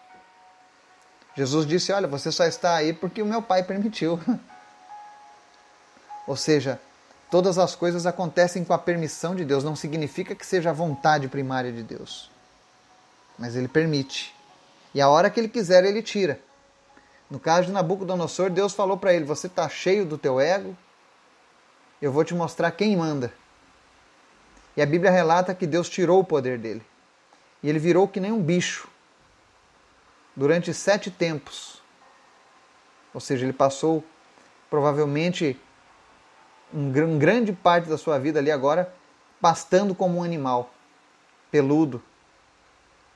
Jesus 1.35 1.67
disse: 1.67 1.91
Olha, 1.91 2.07
você 2.07 2.31
só 2.31 2.45
está 2.45 2.73
aí 2.73 2.93
porque 2.93 3.21
o 3.21 3.27
meu 3.27 3.43
pai 3.43 3.61
permitiu. 3.61 4.19
Ou 6.25 6.35
seja, 6.35 6.81
todas 7.29 7.59
as 7.59 7.75
coisas 7.75 8.07
acontecem 8.07 8.65
com 8.65 8.73
a 8.73 8.79
permissão 8.79 9.35
de 9.35 9.45
Deus. 9.45 9.63
Não 9.63 9.75
significa 9.75 10.33
que 10.33 10.47
seja 10.47 10.71
a 10.71 10.73
vontade 10.73 11.27
primária 11.27 11.71
de 11.71 11.83
Deus. 11.83 12.31
Mas 13.37 13.55
ele 13.55 13.67
permite. 13.67 14.33
E 14.95 14.99
a 14.99 15.09
hora 15.09 15.29
que 15.29 15.39
ele 15.39 15.47
quiser, 15.47 15.85
ele 15.85 16.01
tira. 16.01 16.39
No 17.29 17.39
caso 17.39 17.67
de 17.67 17.71
Nabucodonosor, 17.71 18.49
Deus 18.49 18.73
falou 18.73 18.97
para 18.97 19.13
ele: 19.13 19.23
Você 19.25 19.47
está 19.47 19.69
cheio 19.69 20.05
do 20.05 20.17
teu 20.17 20.39
ego, 20.39 20.75
eu 22.01 22.11
vou 22.11 22.23
te 22.23 22.33
mostrar 22.33 22.71
quem 22.71 22.97
manda. 22.97 23.31
E 24.75 24.81
a 24.81 24.85
Bíblia 24.85 25.11
relata 25.11 25.53
que 25.53 25.67
Deus 25.67 25.89
tirou 25.89 26.19
o 26.19 26.23
poder 26.23 26.57
dele. 26.57 26.81
E 27.61 27.69
ele 27.69 27.77
virou 27.77 28.07
que 28.07 28.19
nem 28.19 28.31
um 28.31 28.41
bicho 28.41 28.87
durante 30.35 30.73
sete 30.73 31.11
tempos. 31.11 31.81
Ou 33.13 33.19
seja, 33.19 33.45
ele 33.45 33.53
passou 33.53 34.03
provavelmente 34.69 35.59
um, 36.73 37.17
grande 37.19 37.51
parte 37.51 37.89
da 37.89 37.97
sua 37.97 38.17
vida 38.17 38.39
ali 38.39 38.51
agora 38.51 38.93
pastando 39.41 39.93
como 39.93 40.19
um 40.19 40.23
animal, 40.23 40.71
peludo. 41.51 42.01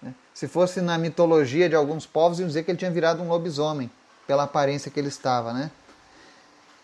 Né? 0.02 0.14
Se 0.34 0.48
fosse 0.48 0.82
na 0.82 0.98
mitologia 0.98 1.70
de 1.70 1.76
alguns 1.76 2.06
povos, 2.06 2.40
iam 2.40 2.48
dizer 2.48 2.64
que 2.64 2.72
ele 2.72 2.78
tinha 2.78 2.92
virado 2.92 3.22
um 3.22 3.28
lobisomem 3.28 3.90
pela 4.28 4.44
aparência 4.44 4.90
que 4.90 5.00
ele 5.00 5.10
estava, 5.10 5.54
né? 5.54 5.72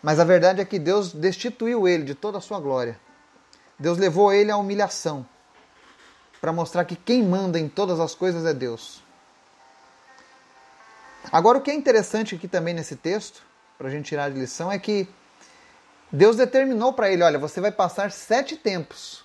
Mas 0.02 0.20
a 0.20 0.24
verdade 0.24 0.62
é 0.62 0.66
que 0.66 0.80
Deus 0.80 1.14
destituiu 1.14 1.88
ele 1.88 2.04
de 2.04 2.16
toda 2.16 2.38
a 2.38 2.42
sua 2.42 2.60
glória. 2.60 3.00
Deus 3.78 3.98
levou 3.98 4.32
ele 4.32 4.52
à 4.52 4.58
humilhação 4.58 5.26
para 6.40 6.54
mostrar 6.54 6.86
que 6.86 6.96
quem 6.96 7.24
manda 7.24 7.60
em 7.60 7.68
todas 7.68 8.00
as 8.00 8.16
coisas 8.16 8.46
é 8.46 8.54
Deus. 8.54 9.04
Agora, 11.32 11.58
o 11.58 11.62
que 11.62 11.70
é 11.70 11.74
interessante 11.74 12.36
aqui 12.36 12.48
também 12.48 12.74
nesse 12.74 12.96
texto, 12.96 13.44
para 13.78 13.88
a 13.88 13.92
gente 13.92 14.06
tirar 14.06 14.32
de 14.32 14.40
lição, 14.40 14.72
é 14.72 14.80
que 14.80 15.08
Deus 16.12 16.38
determinou 16.38 16.94
para 16.94 17.12
ele: 17.12 17.24
olha, 17.24 17.38
você 17.38 17.60
vai 17.60 17.72
passar 17.72 18.12
sete 18.12 18.56
tempos. 18.56 19.24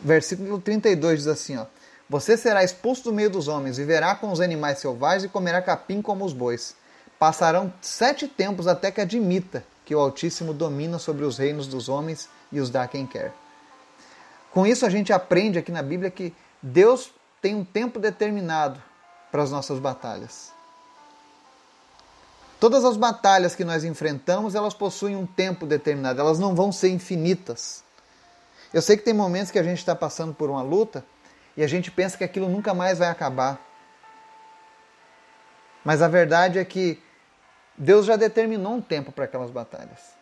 Versículo 0.00 0.60
32 0.60 1.18
diz 1.18 1.26
assim: 1.26 1.56
ó, 1.56 1.66
você 2.08 2.36
será 2.36 2.64
expulso 2.64 3.04
do 3.04 3.12
meio 3.12 3.28
dos 3.28 3.48
homens, 3.48 3.76
viverá 3.76 4.14
com 4.14 4.32
os 4.32 4.40
animais 4.40 4.78
selvagens 4.78 5.24
e 5.24 5.28
comerá 5.28 5.60
capim 5.60 6.00
como 6.00 6.24
os 6.24 6.32
bois. 6.32 6.74
Passarão 7.18 7.72
sete 7.82 8.26
tempos 8.26 8.66
até 8.66 8.90
que 8.90 9.00
admita 9.00 9.62
que 9.84 9.94
o 9.94 9.98
Altíssimo 9.98 10.54
domina 10.54 10.98
sobre 10.98 11.24
os 11.24 11.36
reinos 11.36 11.66
dos 11.66 11.88
homens 11.88 12.28
e 12.50 12.60
os 12.60 12.70
dá 12.70 12.86
quem 12.88 13.06
quer. 13.06 13.32
Com 14.50 14.66
isso, 14.66 14.86
a 14.86 14.90
gente 14.90 15.12
aprende 15.12 15.58
aqui 15.58 15.70
na 15.70 15.82
Bíblia 15.82 16.10
que 16.10 16.34
Deus 16.62 17.12
tem 17.42 17.54
um 17.54 17.64
tempo 17.64 17.98
determinado 17.98 18.80
para 19.30 19.42
as 19.42 19.50
nossas 19.50 19.78
batalhas. 19.78 20.50
Todas 22.58 22.84
as 22.84 22.96
batalhas 22.96 23.54
que 23.54 23.64
nós 23.64 23.84
enfrentamos, 23.84 24.54
elas 24.54 24.74
possuem 24.74 25.14
um 25.14 25.26
tempo 25.26 25.66
determinado, 25.66 26.20
elas 26.20 26.38
não 26.38 26.54
vão 26.54 26.72
ser 26.72 26.88
infinitas. 26.88 27.84
Eu 28.72 28.82
sei 28.82 28.96
que 28.96 29.04
tem 29.04 29.14
momentos 29.14 29.50
que 29.50 29.58
a 29.58 29.62
gente 29.62 29.78
está 29.78 29.94
passando 29.94 30.34
por 30.34 30.50
uma 30.50 30.62
luta 30.62 31.04
e 31.58 31.64
a 31.64 31.66
gente 31.66 31.90
pensa 31.90 32.16
que 32.16 32.22
aquilo 32.22 32.48
nunca 32.48 32.72
mais 32.72 33.00
vai 33.00 33.08
acabar. 33.08 33.58
Mas 35.84 36.00
a 36.00 36.06
verdade 36.06 36.56
é 36.56 36.64
que 36.64 37.02
Deus 37.76 38.06
já 38.06 38.14
determinou 38.14 38.74
um 38.74 38.80
tempo 38.80 39.10
para 39.10 39.24
aquelas 39.24 39.50
batalhas. 39.50 40.16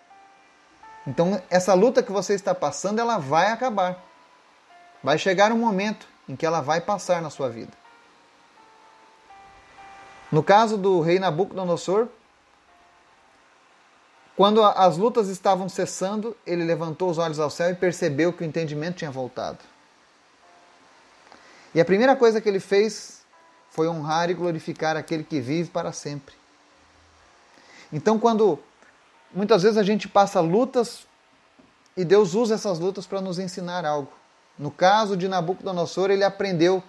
Então, 1.07 1.43
essa 1.51 1.75
luta 1.75 2.03
que 2.03 2.11
você 2.11 2.33
está 2.33 2.55
passando, 2.55 3.01
ela 3.01 3.19
vai 3.19 3.49
acabar. 3.53 4.03
Vai 5.05 5.19
chegar 5.19 5.53
um 5.53 5.59
momento 5.59 6.09
em 6.27 6.35
que 6.35 6.47
ela 6.47 6.63
vai 6.63 6.81
passar 6.81 7.21
na 7.21 7.29
sua 7.29 7.51
vida. 7.51 7.73
No 10.33 10.43
caso 10.43 10.79
do 10.79 11.03
rei 11.03 11.19
Nabucodonosor, 11.19 12.09
quando 14.35 14.65
as 14.65 14.97
lutas 14.97 15.29
estavam 15.29 15.69
cessando, 15.69 16.35
ele 16.47 16.65
levantou 16.65 17.11
os 17.11 17.19
olhos 17.19 17.39
ao 17.39 17.51
céu 17.51 17.69
e 17.69 17.75
percebeu 17.75 18.33
que 18.33 18.43
o 18.43 18.47
entendimento 18.47 18.97
tinha 18.97 19.11
voltado. 19.11 19.76
E 21.75 21.81
a 21.81 21.85
primeira 21.85 22.17
coisa 22.17 22.41
que 22.41 22.49
ele 22.49 22.61
fez 22.61 23.23
foi 23.71 23.89
honrar 23.89 24.31
e 24.31 24.35
glorificar 24.35 24.97
aquele 24.97 25.23
que 25.23 25.41
vive 25.41 25.71
para 25.71 25.93
sempre. 25.93 26.35
Então, 27.93 28.19
quando 28.19 28.59
muitas 29.33 29.63
vezes 29.63 29.77
a 29.77 29.83
gente 29.83 30.09
passa 30.09 30.41
lutas 30.41 31.07
e 31.97 32.05
Deus 32.05 32.35
usa 32.35 32.55
essas 32.55 32.79
lutas 32.79 33.07
para 33.07 33.21
nos 33.21 33.39
ensinar 33.39 33.85
algo. 33.85 34.13
No 34.59 34.71
caso 34.71 35.17
de 35.17 35.29
Nabucodonosor, 35.29 36.11
ele 36.11 36.25
aprendeu 36.25 36.83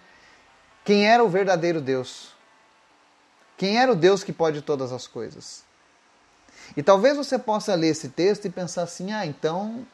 quem 0.86 1.06
era 1.06 1.24
o 1.24 1.30
verdadeiro 1.30 1.82
Deus. 1.82 2.34
Quem 3.58 3.78
era 3.78 3.92
o 3.92 3.96
Deus 3.96 4.24
que 4.24 4.32
pode 4.32 4.62
todas 4.62 4.92
as 4.92 5.08
coisas. 5.08 5.64
E 6.76 6.84
talvez 6.84 7.18
você 7.18 7.38
possa 7.38 7.76
ler 7.76 7.90
esse 7.90 8.10
texto 8.10 8.46
e 8.46 8.50
pensar 8.50 8.84
assim: 8.84 9.12
ah, 9.12 9.26
então 9.26 9.86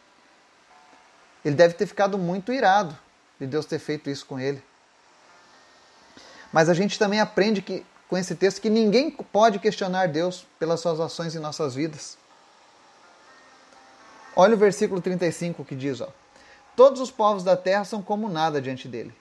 ele 1.44 1.56
deve 1.56 1.74
ter 1.74 1.86
ficado 1.86 2.18
muito 2.18 2.52
irado 2.52 2.98
de 3.40 3.48
Deus 3.48 3.66
ter 3.66 3.80
feito 3.80 4.10
isso 4.10 4.25
com 4.25 4.40
ele. 4.40 4.63
Mas 6.53 6.69
a 6.69 6.74
gente 6.75 7.00
também 7.00 7.19
aprende 7.19 7.63
que, 7.63 7.83
com 8.07 8.15
esse 8.15 8.36
texto 8.36 8.62
que 8.62 8.69
ninguém 8.69 9.10
pode 9.10 9.57
questionar 9.57 10.07
Deus 10.07 10.45
pelas 10.60 10.79
suas 10.79 11.00
ações 11.00 11.36
em 11.36 11.39
nossas 11.39 11.74
vidas. 11.74 12.15
Olha 14.36 14.53
o 14.53 14.57
versículo 14.57 15.01
35 15.01 15.65
que 15.65 15.75
diz: 15.75 16.00
ó, 16.00 16.10
Todos 16.75 17.01
os 17.01 17.10
povos 17.10 17.43
da 17.43 17.57
terra 17.57 17.83
são 17.83 18.03
como 18.03 18.29
nada 18.29 18.62
diante 18.62 18.88
dele. 18.88 19.12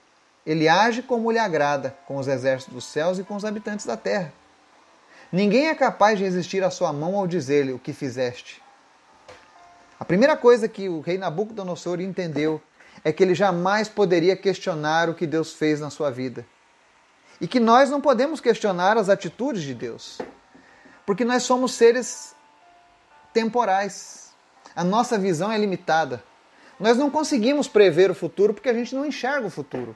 Ele 0.45 0.69
age 0.69 1.01
como 1.01 1.31
lhe 1.31 1.39
agrada, 1.39 1.95
com 2.05 2.17
os 2.17 2.27
exércitos 2.27 2.75
dos 2.75 2.85
céus 2.85 3.17
e 3.17 3.23
com 3.23 3.35
os 3.35 3.45
habitantes 3.45 3.87
da 3.87 3.97
terra. 3.97 4.31
Ninguém 5.31 5.69
é 5.69 5.75
capaz 5.75 6.19
de 6.19 6.25
resistir 6.25 6.63
à 6.63 6.69
sua 6.69 6.93
mão 6.93 7.15
ao 7.15 7.25
dizer-lhe 7.25 7.73
o 7.73 7.79
que 7.79 7.93
fizeste. 7.93 8.61
A 9.99 10.05
primeira 10.05 10.37
coisa 10.37 10.67
que 10.67 10.87
o 10.87 10.99
rei 10.99 11.17
Nabucodonosor 11.17 11.99
entendeu 11.99 12.61
é 13.03 13.11
que 13.11 13.23
ele 13.23 13.33
jamais 13.33 13.87
poderia 13.87 14.35
questionar 14.35 15.09
o 15.09 15.15
que 15.15 15.25
Deus 15.25 15.53
fez 15.53 15.79
na 15.79 15.89
sua 15.89 16.11
vida 16.11 16.45
e 17.39 17.47
que 17.47 17.59
nós 17.59 17.89
não 17.89 17.99
podemos 17.99 18.39
questionar 18.39 18.97
as 18.97 19.09
atitudes 19.09 19.63
de 19.63 19.73
Deus, 19.73 20.19
porque 21.05 21.25
nós 21.25 21.43
somos 21.43 21.73
seres 21.73 22.35
temporais. 23.33 24.33
A 24.75 24.83
nossa 24.83 25.17
visão 25.17 25.51
é 25.51 25.57
limitada. 25.57 26.23
Nós 26.79 26.97
não 26.97 27.09
conseguimos 27.09 27.67
prever 27.67 28.09
o 28.09 28.15
futuro 28.15 28.53
porque 28.53 28.69
a 28.69 28.73
gente 28.73 28.95
não 28.95 29.05
enxerga 29.05 29.47
o 29.47 29.51
futuro. 29.51 29.95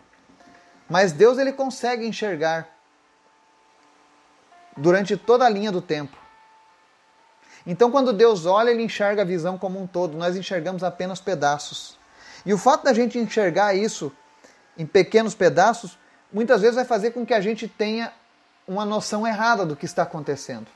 Mas 0.89 1.11
Deus 1.11 1.37
ele 1.37 1.51
consegue 1.51 2.05
enxergar 2.05 2.67
durante 4.75 5.17
toda 5.17 5.45
a 5.45 5.49
linha 5.49 5.71
do 5.71 5.81
tempo. 5.81 6.17
Então, 7.65 7.91
quando 7.91 8.13
Deus 8.13 8.45
olha, 8.45 8.69
ele 8.69 8.83
enxerga 8.83 9.23
a 9.23 9.25
visão 9.25 9.57
como 9.57 9.81
um 9.81 9.85
todo, 9.85 10.15
nós 10.17 10.37
enxergamos 10.37 10.83
apenas 10.83 11.19
pedaços. 11.19 11.97
E 12.45 12.53
o 12.53 12.57
fato 12.57 12.85
da 12.85 12.93
gente 12.93 13.19
enxergar 13.19 13.73
isso 13.73 14.11
em 14.77 14.85
pequenos 14.85 15.35
pedaços 15.35 15.97
muitas 16.31 16.61
vezes 16.61 16.75
vai 16.75 16.85
fazer 16.85 17.11
com 17.11 17.25
que 17.25 17.33
a 17.33 17.41
gente 17.41 17.67
tenha 17.67 18.11
uma 18.67 18.85
noção 18.85 19.25
errada 19.25 19.65
do 19.65 19.75
que 19.75 19.85
está 19.85 20.03
acontecendo. 20.03 20.67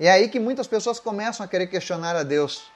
É 0.00 0.10
aí 0.10 0.28
que 0.28 0.40
muitas 0.40 0.66
pessoas 0.66 0.98
começam 0.98 1.44
a 1.44 1.48
querer 1.48 1.66
questionar 1.66 2.16
a 2.16 2.22
Deus. 2.22 2.70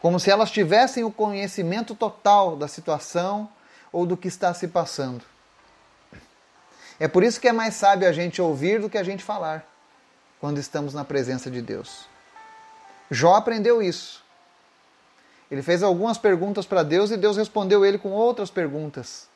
Como 0.00 0.18
se 0.18 0.30
elas 0.30 0.50
tivessem 0.50 1.04
o 1.04 1.10
conhecimento 1.10 1.94
total 1.94 2.56
da 2.56 2.66
situação 2.66 3.48
ou 3.92 4.06
do 4.06 4.16
que 4.16 4.28
está 4.28 4.52
se 4.54 4.66
passando. 4.68 5.22
É 6.98 7.08
por 7.08 7.22
isso 7.22 7.40
que 7.40 7.48
é 7.48 7.52
mais 7.52 7.74
sábio 7.74 8.08
a 8.08 8.12
gente 8.12 8.42
ouvir 8.42 8.80
do 8.80 8.90
que 8.90 8.98
a 8.98 9.02
gente 9.02 9.24
falar 9.24 9.66
quando 10.40 10.58
estamos 10.58 10.94
na 10.94 11.04
presença 11.04 11.50
de 11.50 11.62
Deus. 11.62 12.06
Jó 13.10 13.34
aprendeu 13.34 13.82
isso. 13.82 14.22
Ele 15.50 15.62
fez 15.62 15.82
algumas 15.82 16.18
perguntas 16.18 16.66
para 16.66 16.82
Deus 16.82 17.10
e 17.10 17.16
Deus 17.16 17.36
respondeu 17.36 17.84
ele 17.84 17.98
com 17.98 18.10
outras 18.10 18.50
perguntas, 18.50 19.28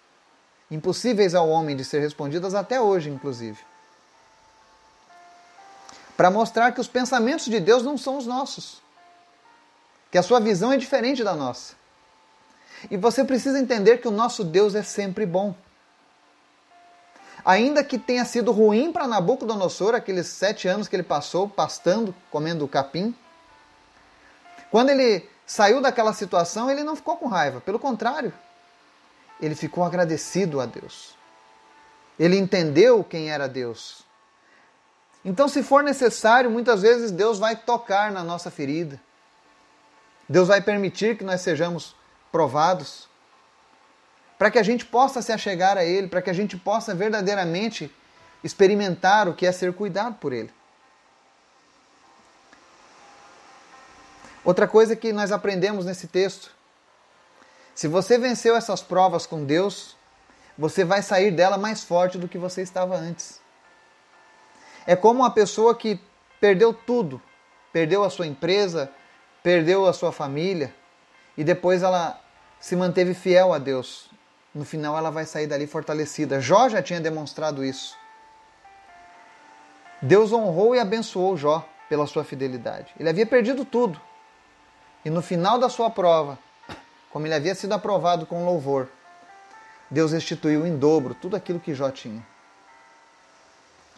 impossíveis 0.74 1.34
ao 1.34 1.48
homem 1.48 1.76
de 1.76 1.84
ser 1.84 2.00
respondidas 2.00 2.54
até 2.54 2.80
hoje, 2.80 3.08
inclusive. 3.08 3.58
Para 6.16 6.30
mostrar 6.30 6.72
que 6.72 6.80
os 6.80 6.88
pensamentos 6.88 7.46
de 7.46 7.60
Deus 7.60 7.82
não 7.82 7.96
são 7.96 8.16
os 8.18 8.26
nossos, 8.26 8.82
que 10.10 10.18
a 10.18 10.22
sua 10.22 10.40
visão 10.40 10.72
é 10.72 10.76
diferente 10.76 11.24
da 11.24 11.34
nossa. 11.34 11.74
E 12.90 12.96
você 12.96 13.24
precisa 13.24 13.58
entender 13.58 13.98
que 13.98 14.08
o 14.08 14.12
nosso 14.12 14.44
Deus 14.44 14.74
é 14.74 14.82
sempre 14.82 15.24
bom. 15.24 15.54
Ainda 17.44 17.84
que 17.84 17.98
tenha 17.98 18.24
sido 18.24 18.52
ruim 18.52 18.92
para 18.92 19.06
Nabucodonosor 19.06 19.94
aqueles 19.94 20.28
sete 20.28 20.66
anos 20.66 20.88
que 20.88 20.96
ele 20.96 21.02
passou 21.02 21.48
pastando, 21.48 22.14
comendo 22.30 22.66
capim, 22.66 23.14
quando 24.70 24.90
ele 24.90 25.28
saiu 25.46 25.80
daquela 25.80 26.12
situação, 26.12 26.70
ele 26.70 26.82
não 26.82 26.96
ficou 26.96 27.16
com 27.16 27.26
raiva, 27.26 27.60
pelo 27.60 27.78
contrário, 27.78 28.32
ele 29.40 29.54
ficou 29.54 29.84
agradecido 29.84 30.60
a 30.60 30.66
Deus. 30.66 31.14
Ele 32.18 32.38
entendeu 32.38 33.02
quem 33.02 33.30
era 33.30 33.48
Deus. 33.48 34.04
Então, 35.24 35.48
se 35.48 35.62
for 35.62 35.82
necessário, 35.82 36.50
muitas 36.50 36.82
vezes 36.82 37.10
Deus 37.10 37.38
vai 37.38 37.56
tocar 37.56 38.12
na 38.12 38.22
nossa 38.22 38.50
ferida. 38.50 39.00
Deus 40.28 40.48
vai 40.48 40.60
permitir 40.60 41.16
que 41.16 41.24
nós 41.24 41.40
sejamos 41.40 41.96
provados, 42.30 43.08
para 44.38 44.50
que 44.50 44.58
a 44.58 44.62
gente 44.62 44.84
possa 44.84 45.22
se 45.22 45.32
achegar 45.32 45.78
a 45.78 45.84
Ele, 45.84 46.08
para 46.08 46.20
que 46.20 46.30
a 46.30 46.34
gente 46.34 46.56
possa 46.56 46.94
verdadeiramente 46.94 47.94
experimentar 48.42 49.28
o 49.28 49.34
que 49.34 49.46
é 49.46 49.52
ser 49.52 49.72
cuidado 49.72 50.16
por 50.16 50.32
Ele. 50.32 50.52
Outra 54.44 54.68
coisa 54.68 54.94
que 54.94 55.12
nós 55.12 55.32
aprendemos 55.32 55.86
nesse 55.86 56.06
texto: 56.06 56.54
se 57.74 57.88
você 57.88 58.16
venceu 58.18 58.56
essas 58.56 58.82
provas 58.82 59.26
com 59.26 59.44
Deus, 59.44 59.96
você 60.56 60.84
vai 60.84 61.02
sair 61.02 61.30
dela 61.30 61.58
mais 61.58 61.82
forte 61.82 62.16
do 62.16 62.28
que 62.28 62.38
você 62.38 62.62
estava 62.62 62.96
antes. 62.96 63.40
É 64.86 64.94
como 64.94 65.20
uma 65.20 65.30
pessoa 65.30 65.74
que 65.74 66.00
perdeu 66.40 66.72
tudo, 66.72 67.20
perdeu 67.72 68.04
a 68.04 68.10
sua 68.10 68.26
empresa, 68.26 68.90
perdeu 69.42 69.86
a 69.86 69.92
sua 69.92 70.12
família 70.12 70.74
e 71.36 71.42
depois 71.42 71.82
ela 71.82 72.20
se 72.60 72.76
manteve 72.76 73.12
fiel 73.12 73.52
a 73.52 73.58
Deus. 73.58 74.08
No 74.54 74.64
final 74.64 74.96
ela 74.96 75.10
vai 75.10 75.24
sair 75.24 75.46
dali 75.48 75.66
fortalecida. 75.66 76.40
Jó 76.40 76.68
já 76.68 76.80
tinha 76.80 77.00
demonstrado 77.00 77.64
isso. 77.64 77.96
Deus 80.00 80.32
honrou 80.32 80.76
e 80.76 80.78
abençoou 80.78 81.36
Jó 81.36 81.66
pela 81.88 82.06
sua 82.06 82.24
fidelidade. 82.24 82.94
Ele 83.00 83.08
havia 83.08 83.26
perdido 83.26 83.64
tudo, 83.64 84.00
e 85.04 85.10
no 85.10 85.22
final 85.22 85.58
da 85.58 85.68
sua 85.68 85.90
prova, 85.90 86.38
como 87.14 87.28
ele 87.28 87.34
havia 87.34 87.54
sido 87.54 87.72
aprovado 87.72 88.26
com 88.26 88.44
louvor, 88.44 88.88
Deus 89.88 90.10
restituiu 90.10 90.66
em 90.66 90.76
dobro 90.76 91.14
tudo 91.14 91.36
aquilo 91.36 91.60
que 91.60 91.72
Jó 91.72 91.88
tinha. 91.88 92.20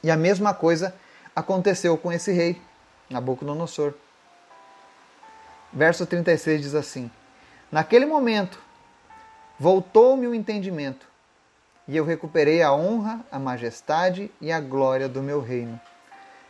E 0.04 0.10
a 0.10 0.16
mesma 0.18 0.52
coisa 0.52 0.94
aconteceu 1.34 1.96
com 1.96 2.12
esse 2.12 2.30
rei, 2.30 2.60
Nabucodonosor. 3.08 3.94
Verso 5.72 6.04
36 6.04 6.60
diz 6.60 6.74
assim: 6.74 7.10
Naquele 7.72 8.04
momento, 8.04 8.60
voltou-me 9.58 10.26
o 10.26 10.34
entendimento, 10.34 11.06
e 11.88 11.96
eu 11.96 12.04
recuperei 12.04 12.62
a 12.62 12.74
honra, 12.74 13.24
a 13.32 13.38
majestade 13.38 14.30
e 14.42 14.52
a 14.52 14.60
glória 14.60 15.08
do 15.08 15.22
meu 15.22 15.40
reino. 15.40 15.80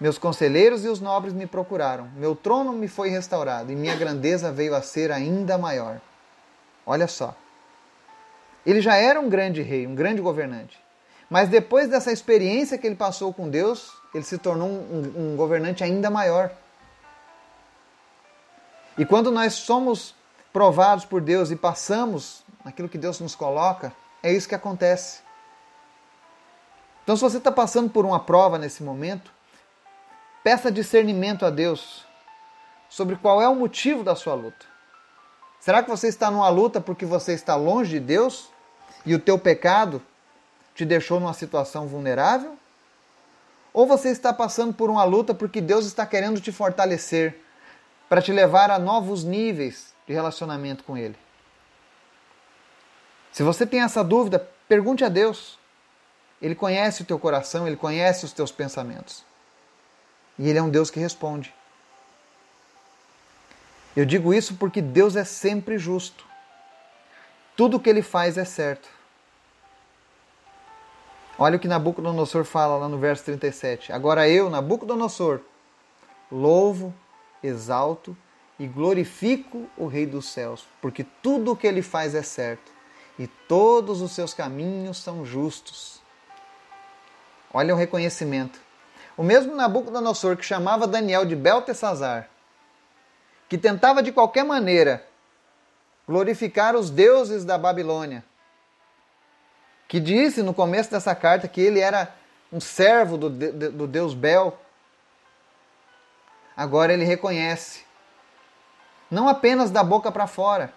Meus 0.00 0.18
conselheiros 0.18 0.84
e 0.84 0.88
os 0.88 0.98
nobres 0.98 1.32
me 1.32 1.46
procuraram, 1.46 2.08
meu 2.16 2.34
trono 2.34 2.72
me 2.72 2.88
foi 2.88 3.08
restaurado 3.08 3.70
e 3.70 3.76
minha 3.76 3.94
grandeza 3.94 4.50
veio 4.50 4.74
a 4.74 4.82
ser 4.82 5.12
ainda 5.12 5.56
maior. 5.56 6.00
Olha 6.86 7.08
só. 7.08 7.34
Ele 8.64 8.80
já 8.80 8.94
era 8.94 9.20
um 9.20 9.28
grande 9.28 9.60
rei, 9.62 9.86
um 9.86 9.94
grande 9.94 10.22
governante. 10.22 10.80
Mas 11.28 11.48
depois 11.48 11.88
dessa 11.88 12.12
experiência 12.12 12.78
que 12.78 12.86
ele 12.86 12.94
passou 12.94 13.34
com 13.34 13.48
Deus, 13.48 13.92
ele 14.14 14.24
se 14.24 14.38
tornou 14.38 14.68
um, 14.68 15.32
um 15.32 15.36
governante 15.36 15.82
ainda 15.82 16.08
maior. 16.08 16.50
E 18.96 19.04
quando 19.04 19.30
nós 19.30 19.54
somos 19.54 20.14
provados 20.52 21.04
por 21.04 21.20
Deus 21.20 21.50
e 21.50 21.56
passamos 21.56 22.44
naquilo 22.64 22.88
que 22.88 22.96
Deus 22.96 23.20
nos 23.20 23.34
coloca, 23.34 23.92
é 24.22 24.32
isso 24.32 24.48
que 24.48 24.54
acontece. 24.54 25.20
Então, 27.02 27.16
se 27.16 27.22
você 27.22 27.38
está 27.38 27.52
passando 27.52 27.90
por 27.90 28.04
uma 28.04 28.20
prova 28.20 28.58
nesse 28.58 28.82
momento, 28.82 29.36
Peça 30.46 30.70
discernimento 30.70 31.44
a 31.44 31.50
Deus 31.50 32.06
sobre 32.88 33.16
qual 33.16 33.42
é 33.42 33.48
o 33.48 33.56
motivo 33.56 34.04
da 34.04 34.14
sua 34.14 34.34
luta. 34.34 34.64
Será 35.66 35.82
que 35.82 35.90
você 35.90 36.06
está 36.06 36.30
numa 36.30 36.48
luta 36.48 36.80
porque 36.80 37.04
você 37.04 37.32
está 37.32 37.56
longe 37.56 37.90
de 37.90 37.98
Deus 37.98 38.52
e 39.04 39.16
o 39.16 39.18
teu 39.18 39.36
pecado 39.36 40.00
te 40.76 40.84
deixou 40.84 41.18
numa 41.18 41.34
situação 41.34 41.88
vulnerável? 41.88 42.56
Ou 43.72 43.84
você 43.84 44.10
está 44.10 44.32
passando 44.32 44.72
por 44.72 44.88
uma 44.90 45.02
luta 45.02 45.34
porque 45.34 45.60
Deus 45.60 45.84
está 45.84 46.06
querendo 46.06 46.40
te 46.40 46.52
fortalecer 46.52 47.42
para 48.08 48.22
te 48.22 48.30
levar 48.30 48.70
a 48.70 48.78
novos 48.78 49.24
níveis 49.24 49.92
de 50.06 50.12
relacionamento 50.12 50.84
com 50.84 50.96
Ele? 50.96 51.16
Se 53.32 53.42
você 53.42 53.66
tem 53.66 53.82
essa 53.82 54.04
dúvida, 54.04 54.48
pergunte 54.68 55.02
a 55.02 55.08
Deus. 55.08 55.58
Ele 56.40 56.54
conhece 56.54 57.02
o 57.02 57.04
teu 57.04 57.18
coração, 57.18 57.66
ele 57.66 57.74
conhece 57.74 58.24
os 58.24 58.32
teus 58.32 58.52
pensamentos. 58.52 59.24
E 60.38 60.48
Ele 60.48 60.60
é 60.60 60.62
um 60.62 60.70
Deus 60.70 60.92
que 60.92 61.00
responde. 61.00 61.52
Eu 63.96 64.04
digo 64.04 64.34
isso 64.34 64.54
porque 64.56 64.82
Deus 64.82 65.16
é 65.16 65.24
sempre 65.24 65.78
justo. 65.78 66.26
Tudo 67.56 67.80
que 67.80 67.88
Ele 67.88 68.02
faz 68.02 68.36
é 68.36 68.44
certo. 68.44 68.88
Olha 71.38 71.56
o 71.56 71.60
que 71.60 71.68
Nabucodonosor 71.68 72.44
fala 72.44 72.76
lá 72.76 72.88
no 72.88 72.98
verso 72.98 73.24
37. 73.24 73.92
Agora 73.92 74.28
eu, 74.28 74.48
Nabucodonosor, 74.48 75.40
louvo, 76.30 76.94
exalto 77.42 78.16
e 78.58 78.66
glorifico 78.66 79.68
o 79.76 79.86
Rei 79.86 80.06
dos 80.06 80.28
céus, 80.28 80.66
porque 80.80 81.04
tudo 81.22 81.52
o 81.52 81.56
que 81.56 81.66
ele 81.66 81.82
faz 81.82 82.14
é 82.14 82.22
certo 82.22 82.72
e 83.18 83.26
todos 83.26 84.00
os 84.00 84.12
seus 84.12 84.32
caminhos 84.32 84.98
são 84.98 85.24
justos. 85.24 86.00
Olha 87.52 87.74
o 87.74 87.78
reconhecimento. 87.78 88.58
O 89.16 89.22
mesmo 89.22 89.54
Nabucodonosor 89.54 90.36
que 90.36 90.44
chamava 90.44 90.86
Daniel 90.86 91.24
de 91.24 91.36
Beltesazar, 91.36 92.30
que 93.48 93.56
tentava 93.56 94.02
de 94.02 94.12
qualquer 94.12 94.44
maneira 94.44 95.06
glorificar 96.06 96.76
os 96.76 96.90
deuses 96.90 97.44
da 97.44 97.58
Babilônia, 97.58 98.24
que 99.88 100.00
disse 100.00 100.42
no 100.42 100.54
começo 100.54 100.90
dessa 100.90 101.14
carta 101.14 101.48
que 101.48 101.60
ele 101.60 101.80
era 101.80 102.14
um 102.52 102.60
servo 102.60 103.16
do, 103.16 103.30
do 103.30 103.86
deus 103.86 104.14
Bel, 104.14 104.56
agora 106.56 106.92
ele 106.92 107.04
reconhece, 107.04 107.84
não 109.10 109.28
apenas 109.28 109.70
da 109.70 109.82
boca 109.82 110.10
para 110.10 110.26
fora, 110.26 110.72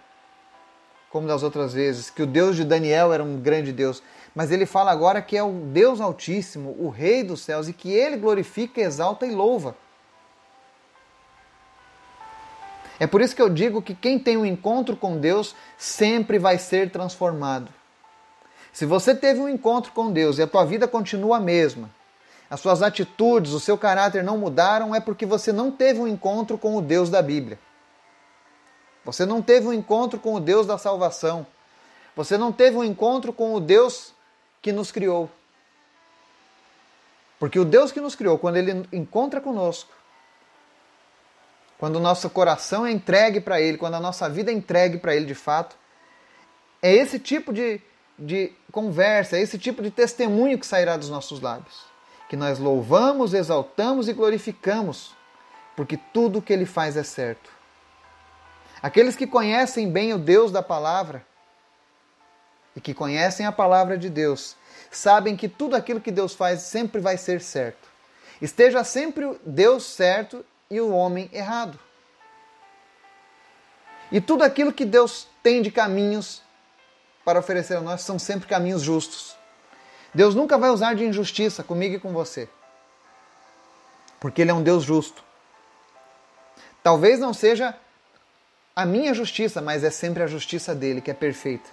como 1.10 1.26
das 1.26 1.42
outras 1.42 1.72
vezes, 1.72 2.08
que 2.08 2.22
o 2.22 2.26
Deus 2.26 2.54
de 2.54 2.64
Daniel 2.64 3.12
era 3.12 3.22
um 3.22 3.40
grande 3.40 3.72
Deus, 3.72 4.00
mas 4.32 4.52
ele 4.52 4.64
fala 4.64 4.92
agora 4.92 5.20
que 5.20 5.36
é 5.36 5.42
o 5.42 5.50
Deus 5.50 6.00
Altíssimo, 6.00 6.76
o 6.78 6.88
Rei 6.88 7.24
dos 7.24 7.40
céus, 7.40 7.68
e 7.68 7.72
que 7.72 7.92
ele 7.92 8.16
glorifica, 8.16 8.80
exalta 8.80 9.26
e 9.26 9.34
louva. 9.34 9.76
É 13.00 13.06
por 13.06 13.22
isso 13.22 13.34
que 13.34 13.40
eu 13.40 13.48
digo 13.48 13.80
que 13.80 13.94
quem 13.94 14.18
tem 14.18 14.36
um 14.36 14.44
encontro 14.44 14.94
com 14.94 15.16
Deus 15.16 15.56
sempre 15.78 16.38
vai 16.38 16.58
ser 16.58 16.90
transformado. 16.90 17.72
Se 18.74 18.84
você 18.84 19.14
teve 19.14 19.40
um 19.40 19.48
encontro 19.48 19.90
com 19.92 20.12
Deus 20.12 20.36
e 20.36 20.42
a 20.42 20.46
tua 20.46 20.66
vida 20.66 20.86
continua 20.86 21.38
a 21.38 21.40
mesma, 21.40 21.90
as 22.50 22.60
suas 22.60 22.82
atitudes, 22.82 23.52
o 23.52 23.58
seu 23.58 23.78
caráter 23.78 24.22
não 24.22 24.36
mudaram, 24.36 24.94
é 24.94 25.00
porque 25.00 25.24
você 25.24 25.50
não 25.50 25.70
teve 25.70 25.98
um 25.98 26.06
encontro 26.06 26.58
com 26.58 26.76
o 26.76 26.82
Deus 26.82 27.08
da 27.08 27.22
Bíblia. 27.22 27.58
Você 29.02 29.24
não 29.24 29.40
teve 29.40 29.66
um 29.66 29.72
encontro 29.72 30.20
com 30.20 30.34
o 30.34 30.40
Deus 30.40 30.66
da 30.66 30.76
salvação. 30.76 31.46
Você 32.14 32.36
não 32.36 32.52
teve 32.52 32.76
um 32.76 32.84
encontro 32.84 33.32
com 33.32 33.54
o 33.54 33.60
Deus 33.60 34.12
que 34.60 34.72
nos 34.72 34.92
criou. 34.92 35.30
Porque 37.38 37.58
o 37.58 37.64
Deus 37.64 37.90
que 37.90 38.00
nos 38.00 38.14
criou, 38.14 38.38
quando 38.38 38.56
Ele 38.56 38.86
encontra 38.92 39.40
conosco, 39.40 39.90
quando 41.80 41.96
o 41.96 42.00
nosso 42.00 42.28
coração 42.28 42.84
é 42.84 42.92
entregue 42.92 43.40
para 43.40 43.58
Ele, 43.58 43.78
quando 43.78 43.94
a 43.94 44.00
nossa 44.00 44.28
vida 44.28 44.50
é 44.50 44.54
entregue 44.54 44.98
para 44.98 45.16
Ele 45.16 45.24
de 45.24 45.34
fato, 45.34 45.74
é 46.82 46.92
esse 46.92 47.18
tipo 47.18 47.54
de, 47.54 47.80
de 48.18 48.52
conversa, 48.70 49.38
é 49.38 49.40
esse 49.40 49.58
tipo 49.58 49.82
de 49.82 49.90
testemunho 49.90 50.58
que 50.58 50.66
sairá 50.66 50.98
dos 50.98 51.08
nossos 51.08 51.40
lábios. 51.40 51.88
que 52.28 52.36
nós 52.36 52.58
louvamos, 52.58 53.32
exaltamos 53.32 54.08
e 54.08 54.12
glorificamos, 54.12 55.16
porque 55.74 55.98
tudo 56.12 56.38
o 56.38 56.42
que 56.42 56.52
ele 56.52 56.66
faz 56.66 56.96
é 56.96 57.02
certo. 57.02 57.50
Aqueles 58.80 59.16
que 59.16 59.26
conhecem 59.26 59.90
bem 59.90 60.12
o 60.12 60.18
Deus 60.18 60.52
da 60.52 60.62
palavra 60.62 61.26
e 62.76 62.80
que 62.80 62.94
conhecem 62.94 63.46
a 63.46 63.50
palavra 63.50 63.98
de 63.98 64.08
Deus, 64.08 64.54
sabem 64.92 65.34
que 65.34 65.48
tudo 65.48 65.74
aquilo 65.74 66.00
que 66.00 66.12
Deus 66.12 66.34
faz 66.34 66.60
sempre 66.60 67.00
vai 67.00 67.16
ser 67.16 67.40
certo. 67.40 67.88
Esteja 68.40 68.84
sempre 68.84 69.36
Deus 69.44 69.82
certo 69.82 70.44
e 70.70 70.80
o 70.80 70.90
homem 70.92 71.28
errado. 71.32 71.78
E 74.12 74.20
tudo 74.20 74.44
aquilo 74.44 74.72
que 74.72 74.84
Deus 74.84 75.26
tem 75.42 75.62
de 75.62 75.70
caminhos 75.70 76.42
para 77.24 77.38
oferecer 77.38 77.76
a 77.76 77.80
nós 77.80 78.02
são 78.02 78.18
sempre 78.18 78.48
caminhos 78.48 78.82
justos. 78.82 79.36
Deus 80.14 80.34
nunca 80.34 80.58
vai 80.58 80.70
usar 80.70 80.94
de 80.94 81.04
injustiça 81.04 81.62
comigo 81.62 81.96
e 81.96 82.00
com 82.00 82.12
você. 82.12 82.48
Porque 84.18 84.42
Ele 84.42 84.50
é 84.50 84.54
um 84.54 84.62
Deus 84.62 84.82
justo. 84.84 85.22
Talvez 86.82 87.18
não 87.18 87.32
seja 87.32 87.76
a 88.74 88.84
minha 88.84 89.12
justiça, 89.14 89.60
mas 89.60 89.84
é 89.84 89.90
sempre 89.90 90.22
a 90.22 90.26
justiça 90.26 90.74
dele 90.74 91.00
que 91.00 91.10
é 91.10 91.14
perfeita. 91.14 91.68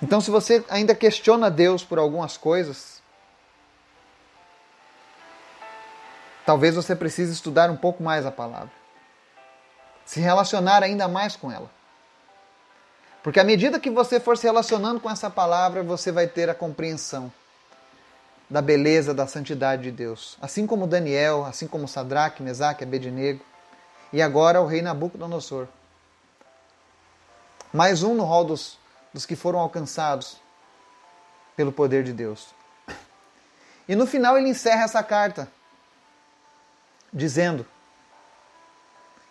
Então, 0.00 0.20
se 0.20 0.30
você 0.30 0.64
ainda 0.68 0.94
questiona 0.94 1.50
Deus 1.50 1.82
por 1.82 1.98
algumas 1.98 2.36
coisas, 2.36 2.97
talvez 6.48 6.74
você 6.74 6.96
precise 6.96 7.30
estudar 7.30 7.70
um 7.70 7.76
pouco 7.76 8.02
mais 8.02 8.24
a 8.24 8.30
palavra, 8.30 8.70
se 10.06 10.18
relacionar 10.18 10.82
ainda 10.82 11.06
mais 11.06 11.36
com 11.36 11.52
ela. 11.52 11.70
Porque 13.22 13.38
à 13.38 13.44
medida 13.44 13.78
que 13.78 13.90
você 13.90 14.18
for 14.18 14.34
se 14.34 14.44
relacionando 14.44 14.98
com 14.98 15.10
essa 15.10 15.28
palavra, 15.28 15.82
você 15.82 16.10
vai 16.10 16.26
ter 16.26 16.48
a 16.48 16.54
compreensão 16.54 17.30
da 18.48 18.62
beleza, 18.62 19.12
da 19.12 19.26
santidade 19.26 19.82
de 19.82 19.90
Deus. 19.90 20.38
Assim 20.40 20.66
como 20.66 20.86
Daniel, 20.86 21.44
assim 21.44 21.66
como 21.66 21.86
Sadraque, 21.86 22.42
Mesaque, 22.42 22.82
Abednego 22.82 23.44
e 24.10 24.22
agora 24.22 24.62
o 24.62 24.66
rei 24.66 24.80
Nabucodonosor. 24.80 25.68
Mais 27.70 28.02
um 28.02 28.14
no 28.14 28.24
rol 28.24 28.46
dos, 28.46 28.78
dos 29.12 29.26
que 29.26 29.36
foram 29.36 29.58
alcançados 29.58 30.38
pelo 31.54 31.72
poder 31.72 32.04
de 32.04 32.14
Deus. 32.14 32.54
E 33.86 33.94
no 33.94 34.06
final 34.06 34.38
ele 34.38 34.48
encerra 34.48 34.84
essa 34.84 35.02
carta 35.02 35.46
dizendo 37.12 37.66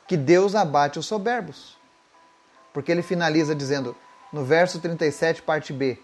que 0.07 0.15
Deus 0.15 0.55
abate 0.55 0.99
os 0.99 1.05
soberbos. 1.05 1.77
Porque 2.73 2.91
ele 2.91 3.01
finaliza 3.01 3.55
dizendo 3.55 3.95
no 4.31 4.43
verso 4.43 4.79
37, 4.79 5.41
parte 5.41 5.73
B: 5.73 5.99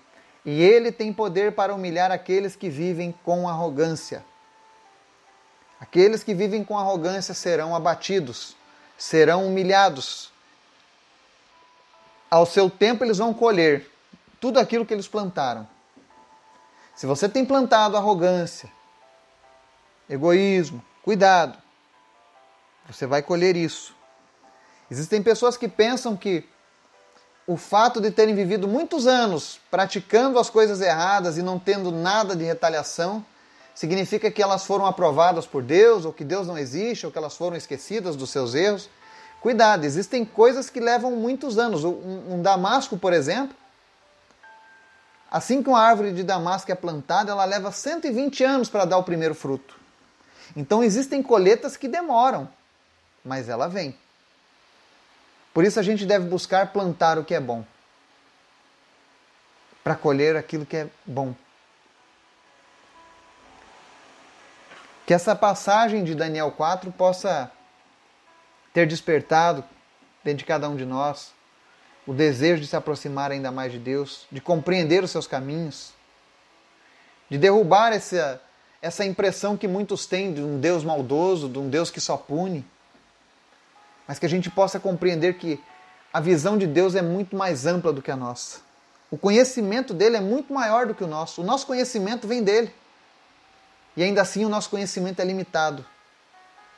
E 0.46 0.62
ele 0.62 0.92
tem 0.92 1.14
poder 1.14 1.54
para 1.54 1.74
humilhar 1.74 2.12
aqueles 2.12 2.56
que 2.56 2.70
vivem 2.70 3.14
com 3.24 3.48
arrogância. 3.48 4.24
Aqueles 5.80 6.24
que 6.24 6.34
vivem 6.34 6.64
com 6.64 6.78
arrogância 6.78 7.34
serão 7.34 7.76
abatidos 7.76 8.56
serão 8.98 9.48
humilhados. 9.48 10.32
Ao 12.30 12.46
seu 12.46 12.70
tempo 12.70 13.04
eles 13.04 13.18
vão 13.18 13.34
colher 13.34 13.92
tudo 14.40 14.60
aquilo 14.60 14.86
que 14.86 14.94
eles 14.94 15.08
plantaram. 15.08 15.68
Se 16.96 17.06
você 17.06 17.28
tem 17.28 17.46
plantado 17.46 17.98
arrogância, 17.98 18.72
egoísmo, 20.10 20.84
cuidado. 21.02 21.62
Você 22.90 23.06
vai 23.06 23.22
colher 23.22 23.56
isso. 23.56 23.96
Existem 24.90 25.22
pessoas 25.22 25.58
que 25.58 25.68
pensam 25.68 26.16
que 26.16 26.48
o 27.46 27.58
fato 27.58 28.00
de 28.00 28.12
terem 28.12 28.36
vivido 28.36 28.68
muitos 28.68 29.08
anos 29.08 29.60
praticando 29.70 30.40
as 30.40 30.50
coisas 30.50 30.82
erradas 30.82 31.38
e 31.38 31.42
não 31.42 31.60
tendo 31.60 31.92
nada 31.92 32.36
de 32.36 32.44
retaliação 32.44 33.26
significa 33.76 34.30
que 34.30 34.42
elas 34.42 34.66
foram 34.66 34.86
aprovadas 34.86 35.46
por 35.46 35.64
Deus, 35.64 36.06
ou 36.06 36.14
que 36.14 36.24
Deus 36.24 36.48
não 36.48 36.58
existe, 36.58 37.06
ou 37.06 37.12
que 37.12 37.18
elas 37.18 37.36
foram 37.36 37.58
esquecidas 37.58 38.16
dos 38.16 38.30
seus 38.30 38.54
erros. 38.54 38.90
Cuidado, 39.42 39.84
existem 39.84 40.24
coisas 40.24 40.70
que 40.70 40.80
levam 40.80 41.12
muitos 41.12 41.58
anos. 41.58 41.84
Um, 41.84 42.36
um 42.36 42.42
damasco, 42.42 42.98
por 42.98 43.12
exemplo, 43.12 43.56
assim 45.30 45.64
que 45.64 45.70
uma 45.70 45.82
árvore 45.82 46.14
de 46.14 46.24
damasco 46.24 46.72
é 46.72 46.76
plantada, 46.76 47.32
ela 47.32 47.46
leva 47.46 47.72
120 47.72 48.44
anos 48.44 48.70
para 48.70 48.86
dar 48.86 48.98
o 48.98 49.04
primeiro 49.04 49.34
fruto. 49.34 49.76
Então 50.56 50.84
existem 50.84 51.24
colheitas 51.24 51.76
que 51.76 51.88
demoram, 51.88 52.48
mas 53.24 53.50
ela 53.50 53.68
vem. 53.68 53.98
Por 55.54 55.64
isso 55.64 55.80
a 55.80 55.84
gente 55.84 56.06
deve 56.06 56.28
buscar 56.28 56.74
plantar 56.74 57.18
o 57.18 57.24
que 57.24 57.36
é 57.36 57.40
bom, 57.40 57.64
para 59.84 59.96
colher 59.96 60.36
aquilo 60.36 60.66
que 60.66 60.78
é 60.78 60.88
bom. 61.06 61.36
Que 65.06 65.14
essa 65.14 65.36
passagem 65.36 66.04
de 66.04 66.16
Daniel 66.16 66.52
4 66.52 66.92
possa 66.92 67.52
ter 68.74 68.88
despertado 68.88 69.64
dentro 70.24 70.40
de 70.40 70.46
cada 70.46 70.68
um 70.70 70.76
de 70.76 70.86
nós 70.86 71.34
o 72.06 72.14
desejo 72.14 72.62
de 72.62 72.68
se 72.68 72.76
aproximar 72.76 73.32
ainda 73.32 73.52
mais 73.52 73.72
de 73.72 73.80
Deus, 73.80 74.26
de 74.32 74.42
compreender 74.42 75.04
os 75.04 75.12
seus 75.12 75.28
caminhos, 75.28 75.94
de 77.30 77.38
derrubar 77.38 77.94
essa, 77.94 78.42
essa 78.82 79.06
impressão 79.06 79.56
que 79.56 79.68
muitos 79.68 80.06
têm 80.06 80.34
de 80.34 80.42
um 80.42 80.60
Deus 80.60 80.84
maldoso, 80.84 81.48
de 81.48 81.58
um 81.60 81.70
Deus 81.70 81.90
que 81.90 82.02
só 82.02 82.18
pune, 82.18 82.66
mas 84.08 84.20
que 84.20 84.26
a 84.26 84.30
gente 84.30 84.50
possa 84.50 84.80
compreender 84.80 85.34
que 85.36 85.62
a 86.12 86.20
visão 86.20 86.58
de 86.58 86.68
Deus 86.68 86.96
é 86.96 87.02
muito 87.02 87.36
mais 87.36 87.66
ampla 87.66 87.92
do 87.92 88.02
que 88.02 88.12
a 88.12 88.16
nossa. 88.16 88.60
O 89.10 89.18
conhecimento 89.18 89.94
dele 89.94 90.18
é 90.18 90.22
muito 90.22 90.54
maior 90.54 90.86
do 90.86 90.94
que 90.94 91.04
o 91.04 91.08
nosso. 91.08 91.42
O 91.42 91.46
nosso 91.46 91.66
conhecimento 91.66 92.28
vem 92.28 92.44
dele. 92.44 92.74
E 93.96 94.04
ainda 94.04 94.22
assim 94.22 94.44
o 94.44 94.50
nosso 94.50 94.70
conhecimento 94.70 95.22
é 95.22 95.26
limitado 95.26 95.86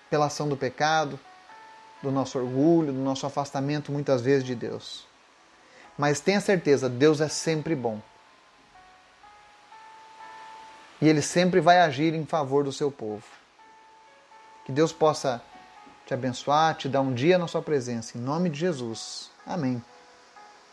pela 0.09 0.25
ação 0.25 0.47
do 0.47 0.57
pecado, 0.57 1.19
do 2.01 2.11
nosso 2.11 2.37
orgulho, 2.37 2.91
do 2.91 2.99
nosso 2.99 3.25
afastamento 3.25 3.91
muitas 3.91 4.21
vezes 4.21 4.43
de 4.43 4.53
Deus. 4.53 5.07
Mas 5.97 6.19
tenha 6.19 6.41
certeza, 6.41 6.89
Deus 6.89 7.21
é 7.21 7.29
sempre 7.29 7.73
bom. 7.73 8.01
E 11.01 11.07
Ele 11.07 11.21
sempre 11.21 11.59
vai 11.59 11.79
agir 11.79 12.13
em 12.13 12.25
favor 12.25 12.63
do 12.63 12.71
seu 12.71 12.91
povo. 12.91 13.23
Que 14.65 14.71
Deus 14.71 14.91
possa 14.91 15.41
te 16.05 16.13
abençoar, 16.13 16.75
te 16.75 16.87
dar 16.87 17.01
um 17.01 17.13
dia 17.13 17.37
na 17.37 17.47
sua 17.47 17.61
presença. 17.61 18.17
Em 18.17 18.21
nome 18.21 18.49
de 18.49 18.59
Jesus. 18.59 19.29
Amém. 19.45 19.81